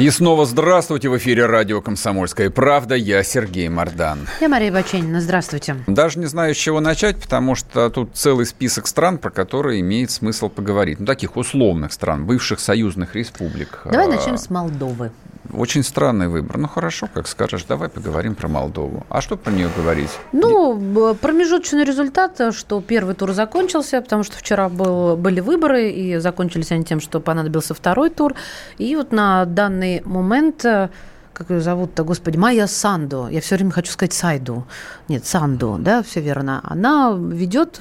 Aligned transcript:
И 0.00 0.08
снова 0.08 0.46
здравствуйте 0.46 1.10
в 1.10 1.18
эфире 1.18 1.44
радио 1.44 1.82
«Комсомольская 1.82 2.48
правда». 2.48 2.94
Я 2.94 3.22
Сергей 3.22 3.68
Мордан. 3.68 4.20
Я 4.40 4.48
Мария 4.48 4.72
Баченина. 4.72 5.20
Здравствуйте. 5.20 5.76
Даже 5.86 6.18
не 6.18 6.24
знаю, 6.24 6.54
с 6.54 6.56
чего 6.56 6.80
начать, 6.80 7.20
потому 7.20 7.54
что 7.54 7.90
тут 7.90 8.12
целый 8.14 8.46
список 8.46 8.86
стран, 8.86 9.18
про 9.18 9.28
которые 9.28 9.80
имеет 9.80 10.10
смысл 10.10 10.48
поговорить. 10.48 11.00
Ну, 11.00 11.04
таких 11.04 11.36
условных 11.36 11.92
стран, 11.92 12.24
бывших 12.24 12.60
союзных 12.60 13.14
республик. 13.14 13.82
Давай 13.84 14.06
А, 14.06 14.08
начнем 14.08 14.38
с 14.38 14.48
Молдовы. 14.48 15.10
Очень 15.52 15.82
странный 15.82 16.28
выбор. 16.28 16.58
Ну, 16.58 16.68
хорошо, 16.68 17.08
как 17.12 17.26
скажешь. 17.26 17.64
Давай 17.64 17.88
поговорим 17.88 18.34
про 18.34 18.48
Молдову. 18.48 19.04
А 19.08 19.20
что 19.20 19.36
про 19.36 19.50
нее 19.50 19.68
говорить? 19.76 20.10
Ну, 20.32 21.14
промежуточный 21.20 21.84
результат, 21.84 22.40
э, 22.40 22.52
что 22.52 22.80
первый 22.80 23.14
тур 23.14 23.32
закончился, 23.32 24.00
потому 24.00 24.22
что 24.22 24.36
вчера 24.36 24.68
был, 24.68 25.16
были 25.16 25.40
выборы, 25.40 25.90
и 25.90 26.18
закончились 26.18 26.72
они 26.72 26.84
тем, 26.84 27.00
что 27.00 27.20
понадобился 27.20 27.74
второй 27.74 28.10
тур. 28.10 28.34
И 28.78 28.94
вот 28.96 29.12
на 29.12 29.44
данный 29.44 30.02
момент, 30.04 30.64
э, 30.64 30.90
как 31.32 31.50
ее 31.50 31.60
зовут-то, 31.60 32.04
господи, 32.04 32.36
Майя 32.36 32.66
Санду, 32.66 33.26
я 33.30 33.40
все 33.40 33.56
время 33.56 33.70
хочу 33.70 33.90
сказать 33.90 34.12
Сайду, 34.12 34.66
нет, 35.08 35.24
Санду, 35.24 35.78
да, 35.80 36.02
все 36.02 36.20
верно, 36.20 36.60
она 36.64 37.16
ведет 37.16 37.80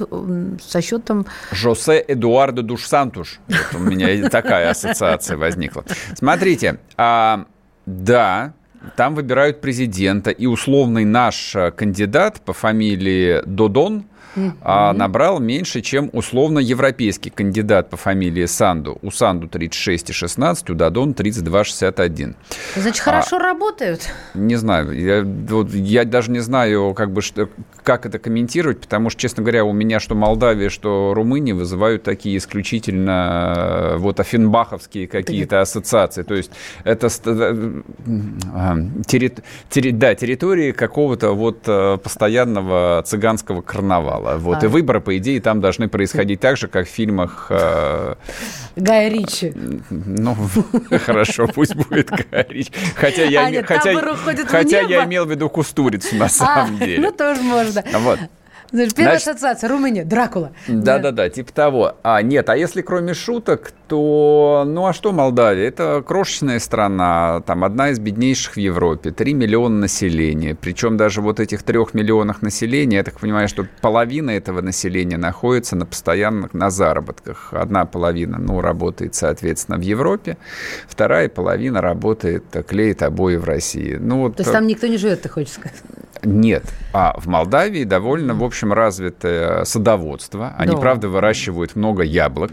со 0.66 0.82
счетом 0.82 1.26
Жосе 1.52 2.04
Эдуардо 2.08 2.62
Душ 2.62 2.86
Сантуш. 2.86 3.40
Вот 3.48 3.82
у 3.82 3.84
меня 3.84 4.30
такая 4.30 4.70
ассоциация 4.70 5.36
возникла. 5.36 5.84
Смотрите, 6.16 6.80
а, 6.96 7.46
да, 7.90 8.54
там 8.96 9.16
выбирают 9.16 9.62
президента, 9.62 10.30
и 10.30 10.46
условный 10.46 11.06
наш 11.06 11.56
э, 11.56 11.72
кандидат 11.72 12.40
по 12.42 12.54
фамилии 12.54 13.42
Додон 13.46 14.06
а, 14.62 14.94
набрал 14.94 15.40
меньше, 15.40 15.82
чем 15.82 16.10
условно 16.14 16.60
европейский 16.60 17.30
кандидат 17.30 17.90
по 17.90 17.98
фамилии 17.98 18.46
Санду. 18.46 18.98
У 19.02 19.12
Санду 19.12 19.48
36,16, 19.48 20.72
у 20.72 20.76
Додон 20.76 21.12
32,61. 21.12 22.36
Значит, 22.76 23.04
хорошо 23.04 23.40
работают. 23.40 24.10
Не 24.34 24.56
знаю, 24.56 24.92
я, 24.92 25.24
вот 25.24 25.74
я 25.74 26.06
даже 26.06 26.32
не 26.32 26.40
знаю, 26.40 26.94
как, 26.94 27.12
бы, 27.12 27.22
что, 27.22 27.50
как 27.84 28.06
это 28.06 28.20
комментировать, 28.20 28.80
потому 28.82 29.10
что, 29.10 29.22
честно 29.22 29.44
говоря, 29.44 29.66
у 29.66 29.74
меня 29.74 30.00
что 30.00 30.16
Молдавия, 30.16 30.70
что 30.70 31.14
Румыния 31.14 31.54
вызывают 31.54 32.04
такие 32.04 32.38
исключительно 32.38 33.54
э, 33.56 33.98
вот 33.98 34.20
афинбаховские 34.20 35.08
какие-то 35.08 35.62
ассоциации. 35.62 36.24
То 36.24 36.36
есть 36.36 36.52
это 36.84 37.08
э, 37.08 37.82
а, 38.54 38.76
терри- 39.08 39.42
терри- 39.70 39.92
да, 39.92 40.16
территории 40.16 40.72
какого-то 40.72 41.32
вот 41.32 41.60
э, 41.68 41.98
постоянного 41.98 43.04
цыганского 43.06 43.62
карнавала. 43.62 44.19
Вот. 44.20 44.64
А. 44.64 44.66
И 44.66 44.70
выборы, 44.70 45.02
по 45.02 45.18
идее, 45.18 45.42
там 45.42 45.62
должны 45.62 45.88
происходить 45.88 46.40
так 46.40 46.58
же, 46.58 46.68
как 46.68 46.88
в 46.88 46.90
фильмах 46.92 47.48
э, 47.50 48.16
Гая 48.76 49.10
Ричи. 49.10 49.54
ну, 49.90 50.36
хорошо, 51.06 51.48
пусть 51.48 51.76
будет 51.76 52.10
говорить. 52.10 52.72
Хотя 52.96 53.24
я, 53.24 53.46
А, 53.46 53.52
нет, 53.52 53.66
хотя, 53.66 53.94
хотя 54.48 54.82
я 54.82 55.06
имел 55.06 55.26
в 55.26 55.32
виду 55.32 55.50
кустурицу 55.50 56.16
на 56.16 56.26
А, 56.26 56.30
самом 56.30 56.78
деле. 56.80 57.00
ну 57.02 57.12
тоже 57.12 57.42
можно. 57.42 57.84
Вот. 58.00 58.20
Первая 58.72 58.90
Значит- 58.90 59.28
ассоциация 59.28 59.70
Румыния, 59.70 60.06
Дракула. 60.06 60.52
Да-да-да, 60.68 61.30
типа 61.30 61.52
того. 61.52 61.98
А, 62.04 62.22
нет, 62.22 62.50
а 62.50 62.58
если 62.58 62.82
кроме 62.82 63.14
шуток, 63.14 63.72
то, 63.88 64.64
ну 64.68 64.86
а 64.86 64.94
что 64.94 65.12
Молдавия? 65.12 65.68
Это 65.68 66.04
крошечная 66.06 66.60
страна, 66.60 67.42
там 67.46 67.64
одна 67.64 67.90
из 67.90 68.00
беднейших 68.00 68.54
в 68.54 68.58
Европе, 68.58 69.12
3 69.12 69.34
миллиона 69.34 69.80
населения. 69.80 70.56
Причем 70.56 70.98
даже 70.98 71.22
вот 71.22 71.40
этих 71.40 71.64
трех 71.64 71.94
миллионах 71.94 72.42
населения, 72.42 72.98
я 72.98 73.04
так 73.04 73.20
понимаю, 73.20 73.48
что 73.48 73.66
половина 73.82 74.32
этого 74.32 74.62
населения 74.62 75.18
находится 75.18 75.76
на 75.76 75.86
постоянных, 75.86 76.54
на 76.54 76.70
заработках. 76.70 77.54
Одна 77.54 77.86
половина, 77.86 78.38
ну, 78.38 78.62
работает, 78.62 79.16
соответственно, 79.16 79.78
в 79.78 79.82
Европе, 79.82 80.38
вторая 80.88 81.30
половина 81.30 81.82
работает, 81.82 82.44
клеит 82.68 83.02
обои 83.02 83.38
в 83.38 83.46
России. 83.46 83.98
Ну, 84.00 84.22
вот, 84.22 84.36
То 84.36 84.42
есть 84.42 84.52
там 84.52 84.68
никто 84.68 84.88
не 84.88 84.98
живет, 84.98 85.22
ты 85.22 85.30
хочешь 85.30 85.54
сказать? 85.54 85.78
Нет. 86.24 86.64
А 86.92 87.16
в 87.20 87.28
Молдавии 87.28 87.84
довольно, 87.84 88.34
в 88.34 88.44
общем, 88.44 88.74
развитое 88.74 89.64
садоводство. 89.64 90.54
Они, 90.58 90.74
Да. 90.74 90.78
правда, 90.80 91.08
выращивают 91.10 91.76
много 91.76 92.02
яблок, 92.04 92.52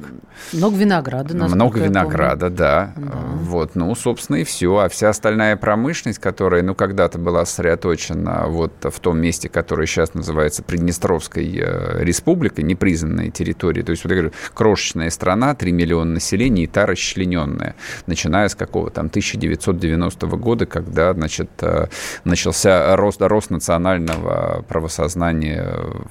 Много 0.53 0.77
винограда. 0.77 1.35
много 1.35 1.81
винограда, 1.81 2.51
да. 2.51 2.93
Вот, 2.97 3.75
ну, 3.75 3.95
собственно, 3.95 4.37
и 4.37 4.45
все. 4.45 4.77
А 4.77 4.89
вся 4.89 5.09
остальная 5.09 5.57
промышленность, 5.57 6.19
которая, 6.19 6.63
ну, 6.63 6.75
когда-то 6.75 7.19
была 7.19 7.45
сосредоточена 7.47 8.45
вот 8.49 8.73
в 8.83 9.01
том 9.01 9.19
месте, 9.19 9.49
которое 9.49 9.87
сейчас 9.87 10.13
называется 10.15 10.63
Приднестровской 10.63 11.59
э, 11.59 12.05
республикой, 12.05 12.65
непризнанной 12.65 13.31
территорией, 13.31 13.85
то 13.85 13.91
есть, 13.91 14.05
вот 14.05 14.11
я 14.11 14.17
говорю, 14.17 14.33
крошечная 14.55 15.11
страна, 15.11 15.55
3 15.55 15.73
миллиона 15.73 16.13
населения, 16.13 16.65
и 16.65 16.67
та 16.67 16.85
расчлененная, 16.87 17.75
начиная 18.07 18.49
с 18.49 18.55
какого 18.55 18.91
там 18.91 19.07
1990 19.07 20.27
года, 20.37 20.67
когда, 20.67 21.13
значит, 21.15 21.51
э, 21.63 21.87
начался 22.25 22.95
рост, 22.97 23.21
рост 23.23 23.51
национального 23.57 24.65
правосознания 24.69 25.67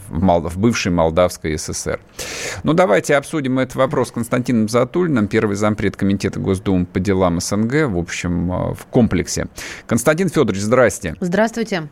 в, 0.10 0.22
Мол- 0.22 0.50
в 0.50 0.58
бывшей 0.58 0.92
Молдавской 0.92 1.58
ССР. 1.58 2.00
Ну, 2.64 2.74
давайте 2.74 3.16
обсудим 3.16 3.60
этот 3.60 3.76
вопрос 3.76 4.10
с 4.10 4.12
Константином 4.12 4.68
Затулиным, 4.68 5.28
первый 5.28 5.56
зампред 5.56 5.96
Комитета 5.96 6.40
Госдумы 6.40 6.86
по 6.86 7.00
делам 7.00 7.40
СНГ, 7.40 7.88
в 7.88 7.98
общем, 7.98 8.52
э, 8.52 8.74
в 8.74 8.86
комплексе. 8.90 9.48
Константин 9.88 10.30
Федорович, 10.30 10.62
здрасте. 10.62 11.16
Здравствуйте. 11.20 11.88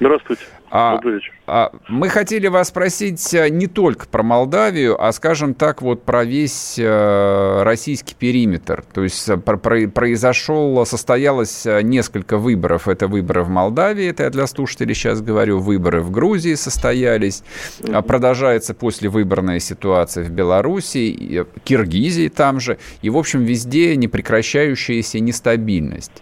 Здравствуйте. 0.00 0.42
А, 0.70 0.96
Добрый 0.96 1.14
вечер. 1.14 1.32
а, 1.46 1.72
мы 1.88 2.08
хотели 2.08 2.46
вас 2.46 2.68
спросить 2.68 3.32
э, 3.34 3.48
не 3.48 3.66
только 3.66 4.06
про 4.06 4.22
Молдавию, 4.22 5.02
а, 5.02 5.10
скажем 5.12 5.54
так, 5.54 5.80
вот 5.82 6.04
про 6.04 6.24
весь 6.24 6.78
э, 6.78 7.62
российский 7.64 8.14
периметр. 8.14 8.84
То 8.92 9.02
есть 9.02 9.28
э, 9.28 9.38
про- 9.38 9.56
про- 9.56 9.88
произошел, 9.88 10.84
состоялось 10.86 11.64
э, 11.66 11.80
несколько 11.82 12.36
выборов. 12.36 12.86
Это 12.86 13.08
выборы 13.08 13.42
в 13.42 13.48
Молдавии, 13.48 14.06
это 14.08 14.24
я 14.24 14.30
для 14.30 14.46
слушателей 14.46 14.94
сейчас 14.94 15.20
говорю, 15.22 15.58
выборы 15.58 16.00
в 16.02 16.10
Грузии 16.12 16.54
состоялись. 16.54 17.42
А 17.90 18.02
Продолжается 18.02 18.74
послевыборная 18.74 19.58
ситуация 19.60 20.22
в 20.22 20.30
Беларуси, 20.30 21.46
Киргизии 21.64 22.28
там 22.28 22.60
же. 22.60 22.78
И, 23.02 23.10
в 23.10 23.16
общем, 23.16 23.42
везде 23.42 23.96
непрекращающаяся 23.96 25.18
нестабильность. 25.18 26.12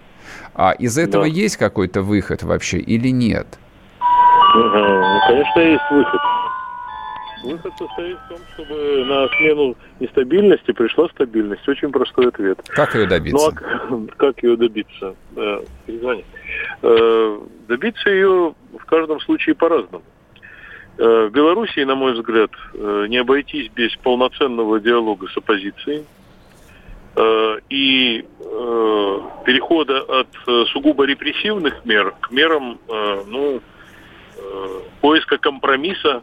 А 0.55 0.71
из 0.73 0.97
этого 0.97 1.25
Да. 1.25 1.29
есть 1.31 1.57
какой-то 1.59 2.01
выход 2.01 2.43
вообще 2.45 2.79
или 2.79 3.09
нет? 3.09 3.47
Ну, 4.57 5.21
конечно, 5.29 5.61
есть 5.61 5.91
выход. 5.91 6.21
Выход 7.45 7.73
состоит 7.79 8.19
в 8.19 8.29
том, 8.29 8.39
чтобы 8.55 9.05
на 9.05 9.29
смену 9.37 9.77
нестабильности 10.01 10.73
пришла 10.73 11.09
стабильность. 11.11 11.69
Очень 11.69 11.93
простой 11.93 12.29
ответ. 12.29 12.59
Как 12.69 12.95
ее 12.95 13.07
добиться? 13.07 13.53
Ну 13.91 14.07
а 14.09 14.17
как 14.17 14.43
ее 14.43 14.57
добиться? 14.57 15.15
Э, 15.37 15.61
перезвони. 15.87 16.25
Э, 16.83 17.39
Добиться 17.69 18.11
ее 18.11 18.55
в 18.79 18.85
каждом 18.87 19.21
случае 19.21 19.55
по-разному. 19.55 20.03
Э, 20.99 21.27
В 21.27 21.31
Белоруссии, 21.33 21.85
на 21.85 21.95
мой 21.95 22.15
взгляд, 22.15 22.51
э, 22.75 23.07
не 23.09 23.19
обойтись 23.19 23.71
без 23.75 23.95
полноценного 23.97 24.81
диалога 24.81 25.29
с 25.29 25.37
оппозицией 25.37 26.05
э, 27.17 27.59
и 27.69 28.25
э, 28.41 29.21
перехода 29.45 30.01
от 30.01 30.29
э, 30.49 30.65
сугубо 30.73 31.05
репрессивных 31.05 31.85
мер 31.85 32.15
к 32.21 32.31
мерам 32.31 32.79
э, 32.89 33.23
ну, 33.29 33.57
э, 33.57 33.61
поиска 35.01 35.39
компромисса, 35.39 36.23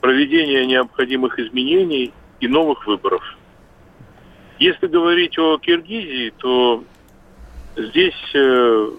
проведения 0.00 0.66
необходимых 0.66 1.38
изменений 1.38 2.12
и 2.40 2.48
новых 2.48 2.86
выборов. 2.86 3.22
Если 4.58 4.86
говорить 4.86 5.38
о 5.38 5.58
Киргизии, 5.58 6.32
то 6.38 6.84
здесь 7.76 8.34
э, 8.34 8.90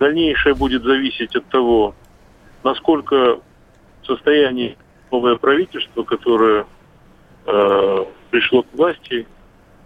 дальнейшее 0.00 0.54
будет 0.54 0.82
зависеть 0.82 1.36
от 1.36 1.46
того, 1.46 1.94
насколько 2.62 3.40
в 4.02 4.06
состоянии 4.06 4.76
новое 5.10 5.36
правительство, 5.36 6.02
которое 6.02 6.66
э, 7.46 8.04
пришло 8.30 8.62
к 8.62 8.72
власти, 8.72 9.26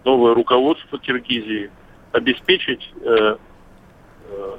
новое 0.05 0.33
руководство 0.33 0.97
Киргизии, 0.97 1.69
обеспечить 2.11 2.91
э, 3.01 3.35
э, 4.29 4.57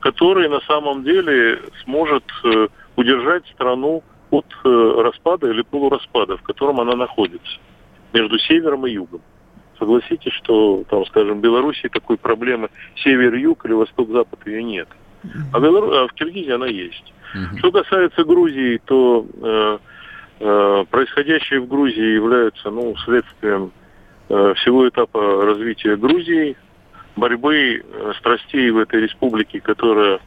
который 0.00 0.48
на 0.48 0.60
самом 0.62 1.04
деле 1.04 1.60
сможет 1.84 2.24
э, 2.44 2.68
удержать 2.96 3.46
страну 3.48 4.02
от 4.30 4.46
э, 4.64 5.02
распада 5.02 5.50
или 5.50 5.62
полураспада, 5.62 6.36
в 6.36 6.42
котором 6.42 6.80
она 6.80 6.96
находится, 6.96 7.58
между 8.12 8.38
севером 8.38 8.86
и 8.86 8.92
югом. 8.92 9.20
Согласитесь, 9.78 10.32
что, 10.32 10.84
там, 10.88 11.06
скажем, 11.06 11.38
в 11.38 11.40
Беларуси 11.40 11.88
такой 11.88 12.18
проблемы 12.18 12.68
север-юг 12.96 13.64
или 13.64 13.72
восток-запад 13.72 14.46
ее 14.46 14.62
нет. 14.62 14.88
А, 15.52 15.58
в 15.58 15.62
Белору- 15.62 15.92
а 15.92 16.06
в 16.06 16.12
Киргизии 16.12 16.52
она 16.52 16.66
есть. 16.66 17.12
Угу. 17.34 17.58
Что 17.58 17.72
касается 17.72 18.24
Грузии, 18.24 18.80
то 18.84 19.26
э, 19.42 19.78
э, 20.40 20.84
происходящее 20.90 21.60
в 21.60 21.68
Грузии 21.68 22.14
является 22.14 22.70
ну, 22.70 22.94
следствием 23.04 23.72
э, 24.28 24.54
всего 24.56 24.88
этапа 24.88 25.44
развития 25.44 25.96
Грузии, 25.96 26.56
борьбы 27.16 27.82
э, 27.82 28.12
страстей 28.18 28.70
в 28.70 28.78
этой 28.78 29.00
республике, 29.00 29.60
которая, 29.60 30.20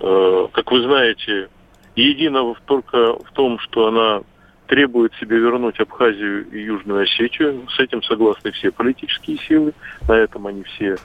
э, 0.00 0.48
как 0.52 0.70
вы 0.70 0.82
знаете, 0.82 1.48
едина 1.96 2.54
только 2.66 3.14
в 3.14 3.30
том, 3.32 3.58
что 3.58 3.88
она 3.88 4.22
требует 4.66 5.12
себе 5.14 5.38
вернуть 5.38 5.80
Абхазию 5.80 6.48
и 6.50 6.62
Южную 6.62 7.02
Осетию. 7.02 7.66
С 7.68 7.78
этим 7.78 8.02
согласны 8.02 8.52
все 8.52 8.70
политические 8.70 9.38
силы. 9.38 9.74
На 10.08 10.16
этом 10.16 10.46
они 10.46 10.62
все 10.62 10.96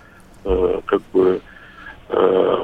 э, 0.45 0.81
как 0.85 1.01
бы 1.13 1.41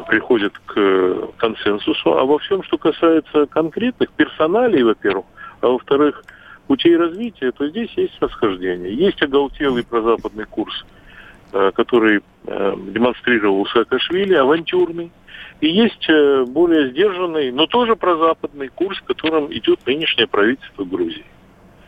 приходят 0.07 0.57
к 0.65 1.31
консенсусу. 1.35 2.17
А 2.17 2.23
во 2.23 2.39
всем, 2.39 2.63
что 2.63 2.77
касается 2.77 3.45
конкретных 3.47 4.09
персоналей, 4.11 4.83
во-первых, 4.83 5.25
а 5.59 5.67
во-вторых, 5.67 6.23
путей 6.67 6.95
развития, 6.97 7.51
то 7.51 7.67
здесь 7.67 7.91
есть 7.95 8.15
расхождение. 8.19 8.93
Есть 8.93 9.21
оголтелый 9.21 9.83
прозападный 9.83 10.45
курс, 10.45 10.85
который 11.75 12.21
э, 12.45 12.75
демонстрировал 12.87 13.65
Саакашвили, 13.67 14.33
авантюрный. 14.33 15.11
И 15.61 15.67
есть 15.67 16.09
э, 16.09 16.43
более 16.45 16.89
сдержанный, 16.89 17.51
но 17.51 17.67
тоже 17.67 17.95
прозападный 17.95 18.69
курс, 18.69 18.99
которым 19.01 19.51
идет 19.53 19.85
нынешнее 19.85 20.27
правительство 20.27 20.83
Грузии, 20.83 21.25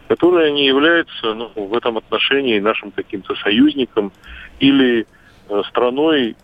которое 0.08 0.52
не 0.52 0.66
является 0.66 1.34
ну, 1.34 1.52
в 1.56 1.76
этом 1.76 1.98
отношении 1.98 2.60
нашим 2.60 2.92
каким-то 2.92 3.36
союзником 3.36 4.12
или 4.60 5.06
э, 5.50 5.62
страной, 5.70 6.38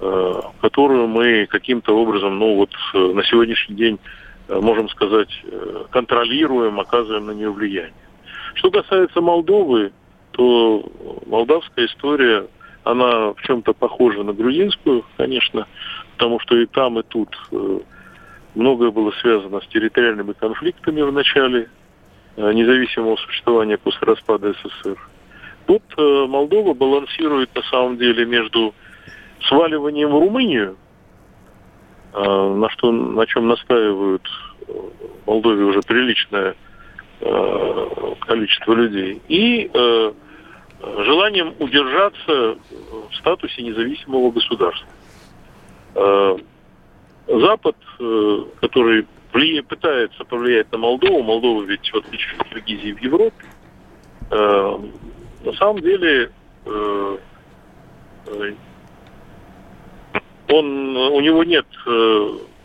э, 0.00 0.40
которую 0.60 1.06
мы 1.06 1.46
каким-то 1.46 1.96
образом, 1.96 2.38
ну 2.38 2.56
вот 2.56 2.70
э, 2.92 2.98
на 2.98 3.22
сегодняшний 3.24 3.76
день, 3.76 3.98
э, 4.48 4.60
можем 4.60 4.88
сказать, 4.90 5.30
э, 5.44 5.84
контролируем, 5.90 6.80
оказываем 6.80 7.26
на 7.26 7.32
нее 7.32 7.50
влияние. 7.50 7.94
Что 8.54 8.70
касается 8.70 9.20
Молдовы, 9.20 9.92
то 10.40 10.82
молдавская 11.26 11.84
история, 11.84 12.46
она 12.84 13.34
в 13.34 13.42
чем-то 13.42 13.74
похожа 13.74 14.22
на 14.22 14.32
грузинскую, 14.32 15.04
конечно, 15.18 15.66
потому 16.16 16.40
что 16.40 16.56
и 16.56 16.64
там, 16.64 16.98
и 16.98 17.02
тут 17.02 17.28
э, 17.52 17.80
многое 18.54 18.90
было 18.90 19.10
связано 19.20 19.60
с 19.60 19.66
территориальными 19.66 20.32
конфликтами 20.32 21.02
в 21.02 21.12
начале 21.12 21.68
э, 22.38 22.52
независимого 22.54 23.16
существования 23.16 23.76
после 23.76 24.06
распада 24.06 24.54
СССР. 24.54 24.98
Тут 25.66 25.82
э, 25.98 26.26
Молдова 26.26 26.72
балансирует 26.72 27.54
на 27.54 27.62
самом 27.64 27.98
деле 27.98 28.24
между 28.24 28.74
сваливанием 29.42 30.08
в 30.08 30.20
Румынию, 30.20 30.78
на, 32.14 32.68
что, 32.70 32.90
на 32.90 33.26
чем 33.26 33.46
настаивают 33.46 34.26
в 34.66 35.26
Молдове 35.26 35.64
уже 35.64 35.80
приличное 35.82 36.56
количество 38.26 38.72
людей, 38.72 39.22
и 39.28 39.70
желанием 40.82 41.54
удержаться 41.58 42.58
в 43.10 43.14
статусе 43.16 43.62
независимого 43.62 44.30
государства. 44.30 44.88
Э, 45.94 46.36
Запад, 47.26 47.76
э, 48.00 48.44
который 48.60 49.06
пытается 49.68 50.24
повлиять 50.24 50.72
на 50.72 50.78
Молдову, 50.78 51.22
Молдова 51.22 51.62
ведь 51.62 51.88
в 51.92 51.96
отличие 51.96 52.36
от 52.38 52.48
Киргизии 52.48 52.92
в 52.92 53.00
Европе, 53.00 53.44
э, 54.30 54.78
на 55.44 55.52
самом 55.54 55.80
деле 55.80 56.30
он, 60.48 60.96
у 60.96 61.20
него 61.20 61.44
нет 61.44 61.66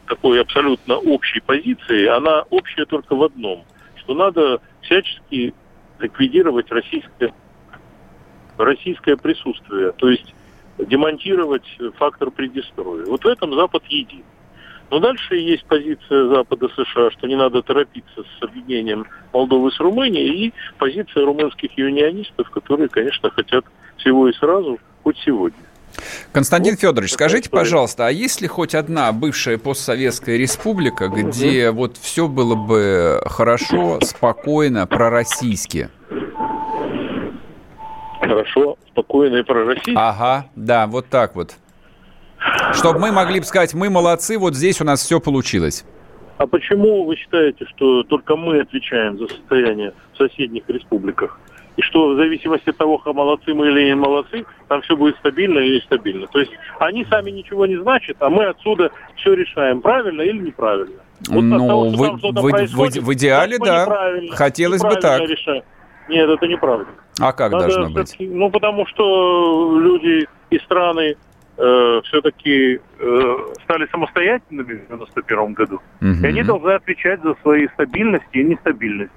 такой 0.08 0.42
абсолютно 0.42 0.98
общей 0.98 1.40
позиции, 1.40 2.08
она 2.08 2.44
общая 2.50 2.86
только 2.86 3.16
в 3.16 3.24
одном, 3.24 3.64
что 3.98 4.14
надо 4.16 4.60
всячески 4.82 5.54
ликвидировать 6.00 6.70
российское, 6.72 7.34
российское 8.58 9.18
присутствие. 9.18 9.92
То 9.94 10.10
есть 10.10 10.34
демонтировать 10.78 11.66
фактор 11.98 12.32
предистроя. 12.32 13.06
Вот 13.06 13.24
в 13.24 13.28
этом 13.28 13.54
Запад 13.56 13.84
един. 13.88 14.24
Но 14.92 15.00
дальше 15.00 15.36
есть 15.36 15.66
позиция 15.66 16.28
Запада 16.30 16.68
США, 16.70 17.10
что 17.12 17.28
не 17.28 17.36
надо 17.36 17.62
торопиться 17.62 18.24
с 18.24 18.44
объединением 18.44 19.06
Молдовы 19.34 19.72
с 19.72 19.80
Румынией, 19.80 20.48
и 20.48 20.54
позиция 20.78 21.26
румынских 21.26 21.76
юнионистов, 21.78 22.50
которые, 22.52 22.88
конечно, 22.88 23.30
хотят 23.32 23.66
всего 23.98 24.30
и 24.30 24.34
сразу, 24.34 24.80
хоть 25.04 25.18
сегодня. 25.26 25.58
Константин 26.32 26.74
вот 26.74 26.82
Федорович, 26.82 27.14
скажите, 27.14 27.48
история. 27.48 27.62
пожалуйста, 27.62 28.08
а 28.08 28.12
есть 28.12 28.42
ли 28.42 28.48
хоть 28.48 28.76
одна 28.76 29.12
бывшая 29.12 29.58
постсоветская 29.58 30.38
республика, 30.38 31.08
где 31.08 31.70
угу. 31.70 31.80
вот 31.80 31.98
все 31.98 32.28
было 32.28 32.56
бы 32.56 33.22
хорошо, 33.26 34.00
спокойно, 34.02 34.86
пророссийски? 34.86 35.90
Хорошо, 38.28 38.78
спокойно 38.92 39.38
и 39.38 39.44
пророссийски. 39.44 39.94
Ага, 39.96 40.48
да, 40.56 40.88
вот 40.88 41.08
так 41.08 41.36
вот. 41.36 41.56
Чтобы 42.74 43.00
мы 43.00 43.12
могли 43.12 43.40
бы 43.40 43.46
сказать, 43.46 43.74
мы 43.74 43.90
молодцы, 43.90 44.38
вот 44.38 44.56
здесь 44.56 44.82
у 44.82 44.84
нас 44.84 45.02
все 45.02 45.20
получилось. 45.20 45.86
А 46.38 46.48
почему 46.48 47.06
вы 47.06 47.16
считаете, 47.16 47.66
что 47.76 48.04
только 48.04 48.36
мы 48.36 48.60
отвечаем 48.60 49.18
за 49.18 49.28
состояние 49.28 49.94
в 50.14 50.18
соседних 50.18 50.64
республиках? 50.68 51.40
И 51.78 51.82
что 51.82 52.10
в 52.10 52.16
зависимости 52.16 52.70
от 52.70 52.78
того, 52.78 53.02
молодцы 53.06 53.54
мы 53.54 53.68
или 53.68 53.86
не 53.86 53.96
молодцы, 53.96 54.46
там 54.70 54.82
все 54.82 54.96
будет 54.96 55.18
стабильно 55.18 55.60
или 55.60 55.76
нестабильно. 55.76 56.28
То 56.28 56.40
есть 56.40 56.52
они 56.80 57.06
сами 57.06 57.32
ничего 57.32 57.66
не 57.66 57.78
значат, 57.78 58.18
а 58.20 58.30
мы 58.30 58.46
отсюда 58.46 58.92
все 59.18 59.34
решаем, 59.34 59.82
правильно 59.82 60.22
или 60.22 60.40
неправильно. 60.40 61.02
Вот 61.30 61.42
ну, 61.42 61.68
того, 61.68 61.90
вы, 61.90 62.12
вы, 62.42 62.68
вы, 62.68 62.88
в 63.02 63.14
идеале, 63.14 63.58
да. 63.60 64.14
Хотелось 64.32 64.82
бы 64.82 64.96
так. 64.96 65.22
Решаем. 65.22 65.64
Нет, 66.08 66.30
это 66.30 66.48
неправда. 66.48 66.88
А 67.20 67.34
как 67.34 67.52
Надо 67.52 67.68
должно 67.68 67.90
быть? 67.90 68.16
Ну, 68.20 68.50
потому 68.52 68.86
что 68.88 69.80
люди 69.80 70.28
и 70.50 70.60
страны 70.60 71.16
э, 71.58 72.02
все-таки 72.04 72.80
э, 73.00 73.38
стали 73.64 73.88
самостоятельными 73.92 74.74
в 74.74 74.88
91 74.88 75.54
году. 75.54 75.82
Угу. 76.02 76.10
И 76.24 76.26
они 76.26 76.44
должны 76.44 76.72
отвечать 76.72 77.22
за 77.24 77.36
свои 77.42 77.68
стабильности 77.70 78.38
и 78.38 78.44
нестабильность. 78.44 79.14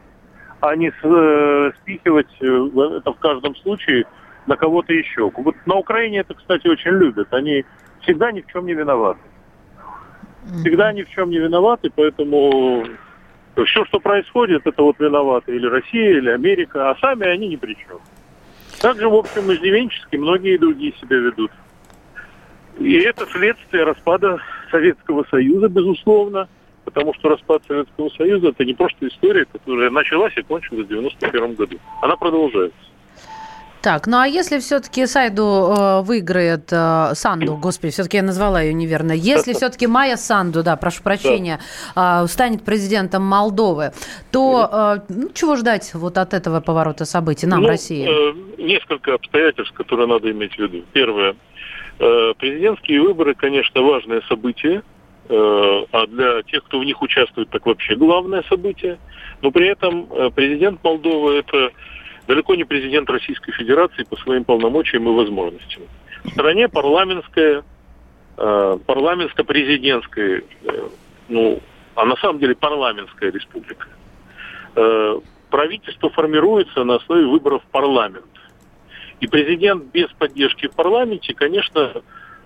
А 0.61 0.75
не 0.75 0.91
с, 0.91 1.05
э, 1.05 1.73
спихивать 1.83 2.31
э, 2.41 2.69
это 2.99 3.13
в 3.13 3.19
каждом 3.19 3.55
случае 3.57 4.07
на 4.47 4.57
кого-то 4.57 4.93
еще. 4.93 5.31
Вот 5.31 5.55
на 5.67 5.77
Украине 5.77 6.21
это, 6.21 6.35
кстати, 6.35 6.67
очень 6.67 6.93
любят. 6.93 7.33
Они 7.33 7.65
всегда 8.01 8.33
ни 8.33 8.41
в 8.41 8.47
чем 8.47 8.67
не 8.67 8.75
виноваты. 8.75 9.21
Всегда 10.61 10.93
ни 10.93 11.03
в 11.03 11.11
чем 11.11 11.31
не 11.31 11.39
виноваты, 11.39 11.91
поэтому 11.95 12.85
все, 13.55 13.85
что 13.87 14.01
происходит, 14.01 14.67
это 14.67 14.83
вот 14.83 14.99
виноваты 14.99 15.55
или 15.55 15.67
Россия, 15.67 16.19
или 16.19 16.31
Америка, 16.31 16.91
а 16.91 16.97
сами 17.01 17.27
они 17.27 17.49
ни 17.49 17.57
при 17.57 17.75
чем. 17.75 17.99
Также, 18.81 19.09
в 19.09 19.15
общем, 19.15 19.53
издевенчески 19.53 20.17
многие 20.17 20.57
другие 20.57 20.93
себя 21.01 21.17
ведут. 21.17 21.51
И 22.79 22.95
это 23.01 23.27
следствие 23.27 23.85
распада 23.85 24.39
Советского 24.71 25.25
Союза, 25.31 25.69
безусловно, 25.69 26.49
потому 26.85 27.13
что 27.15 27.31
распад 27.31 27.63
Советского 27.67 28.09
Союза– 28.11 28.49
это 28.51 28.65
не 28.65 28.75
просто 28.75 29.09
история, 29.09 29.45
которая 29.47 29.91
началась 29.91 30.37
и 30.37 30.43
кончилась 30.43 30.87
в 30.87 30.93
1991 30.93 31.55
году. 31.55 31.79
Она 32.03 32.17
продолжается. 32.17 32.79
Так, 33.83 34.07
ну 34.09 34.19
а 34.19 34.27
если 34.27 34.59
все-таки 34.59 35.07
Сайду 35.07 35.43
э, 35.43 36.03
выиграет 36.03 36.73
э, 36.73 37.15
Санду, 37.15 37.57
господи, 37.63 37.93
все-таки 37.93 38.17
я 38.17 38.23
назвала 38.23 38.61
ее 38.61 38.75
неверно, 38.75 39.13
если 39.13 39.53
все-таки 39.53 39.87
Майя 39.87 40.17
Санду, 40.17 40.63
да, 40.63 40.77
прошу 40.77 41.03
прощения, 41.03 41.61
э, 41.95 42.27
станет 42.27 42.65
президентом 42.65 43.23
Молдовы, 43.23 43.93
то 44.33 44.69
э, 45.09 45.13
ну, 45.13 45.31
чего 45.33 45.57
ждать 45.57 45.93
вот 45.95 46.19
от 46.19 46.35
этого 46.35 46.61
поворота 46.61 47.05
событий 47.05 47.47
нам, 47.47 47.63
ну, 47.63 47.69
России? 47.69 48.07
Э, 48.09 48.35
несколько 48.59 49.15
обстоятельств, 49.15 49.73
которые 49.75 50.09
надо 50.09 50.31
иметь 50.31 50.55
в 50.55 50.59
виду. 50.59 50.85
Первое. 50.93 51.37
Э, 52.01 52.33
президентские 52.39 53.03
выборы, 53.03 53.35
конечно, 53.35 53.83
важное 53.83 54.23
событие, 54.29 54.83
э, 55.29 55.85
а 55.93 56.07
для 56.07 56.43
тех, 56.43 56.65
кто 56.65 56.81
в 56.81 56.85
них 56.85 57.01
участвует, 57.03 57.51
так 57.51 57.67
вообще 57.67 57.95
главное 57.95 58.43
событие. 58.49 58.99
Но 59.43 59.51
при 59.51 59.69
этом 59.69 60.07
э, 60.11 60.31
президент 60.35 60.83
Молдовы– 60.83 61.39
это 61.39 61.71
далеко 62.29 62.55
не 62.55 62.65
президент 62.65 63.09
Российской 63.11 63.53
Федерации 63.53 64.05
по 64.05 64.17
своим 64.17 64.45
полномочиям 64.45 65.09
и 65.09 65.13
возможностям. 65.13 65.83
В 66.25 66.31
стране 66.31 66.69
парламентская, 66.69 67.65
э, 68.37 68.79
парламентско-президентская, 68.87 70.45
э, 70.65 70.89
ну, 71.29 71.61
а 71.95 72.05
на 72.05 72.17
самом 72.17 72.39
деле 72.39 72.55
парламентская 72.55 73.33
республика. 73.33 73.89
Э, 74.77 75.19
правительство 75.51 76.11
формируется 76.11 76.85
на 76.85 76.97
основе 76.97 77.27
выборов 77.27 77.63
в 77.65 77.71
парламент. 77.71 78.27
И 79.21 79.27
президент 79.27 79.85
без 79.87 80.09
поддержки 80.11 80.69
в 80.69 80.73
парламенте, 80.73 81.35
конечно, 81.35 82.03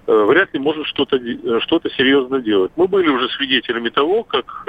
вряд 0.06 0.54
ли 0.54 0.60
может 0.60 0.86
что-то 0.86 1.18
что 1.60 1.80
серьезно 1.96 2.40
делать. 2.40 2.72
Мы 2.76 2.86
были 2.86 3.08
уже 3.08 3.28
свидетелями 3.30 3.90
того, 3.90 4.24
как 4.24 4.66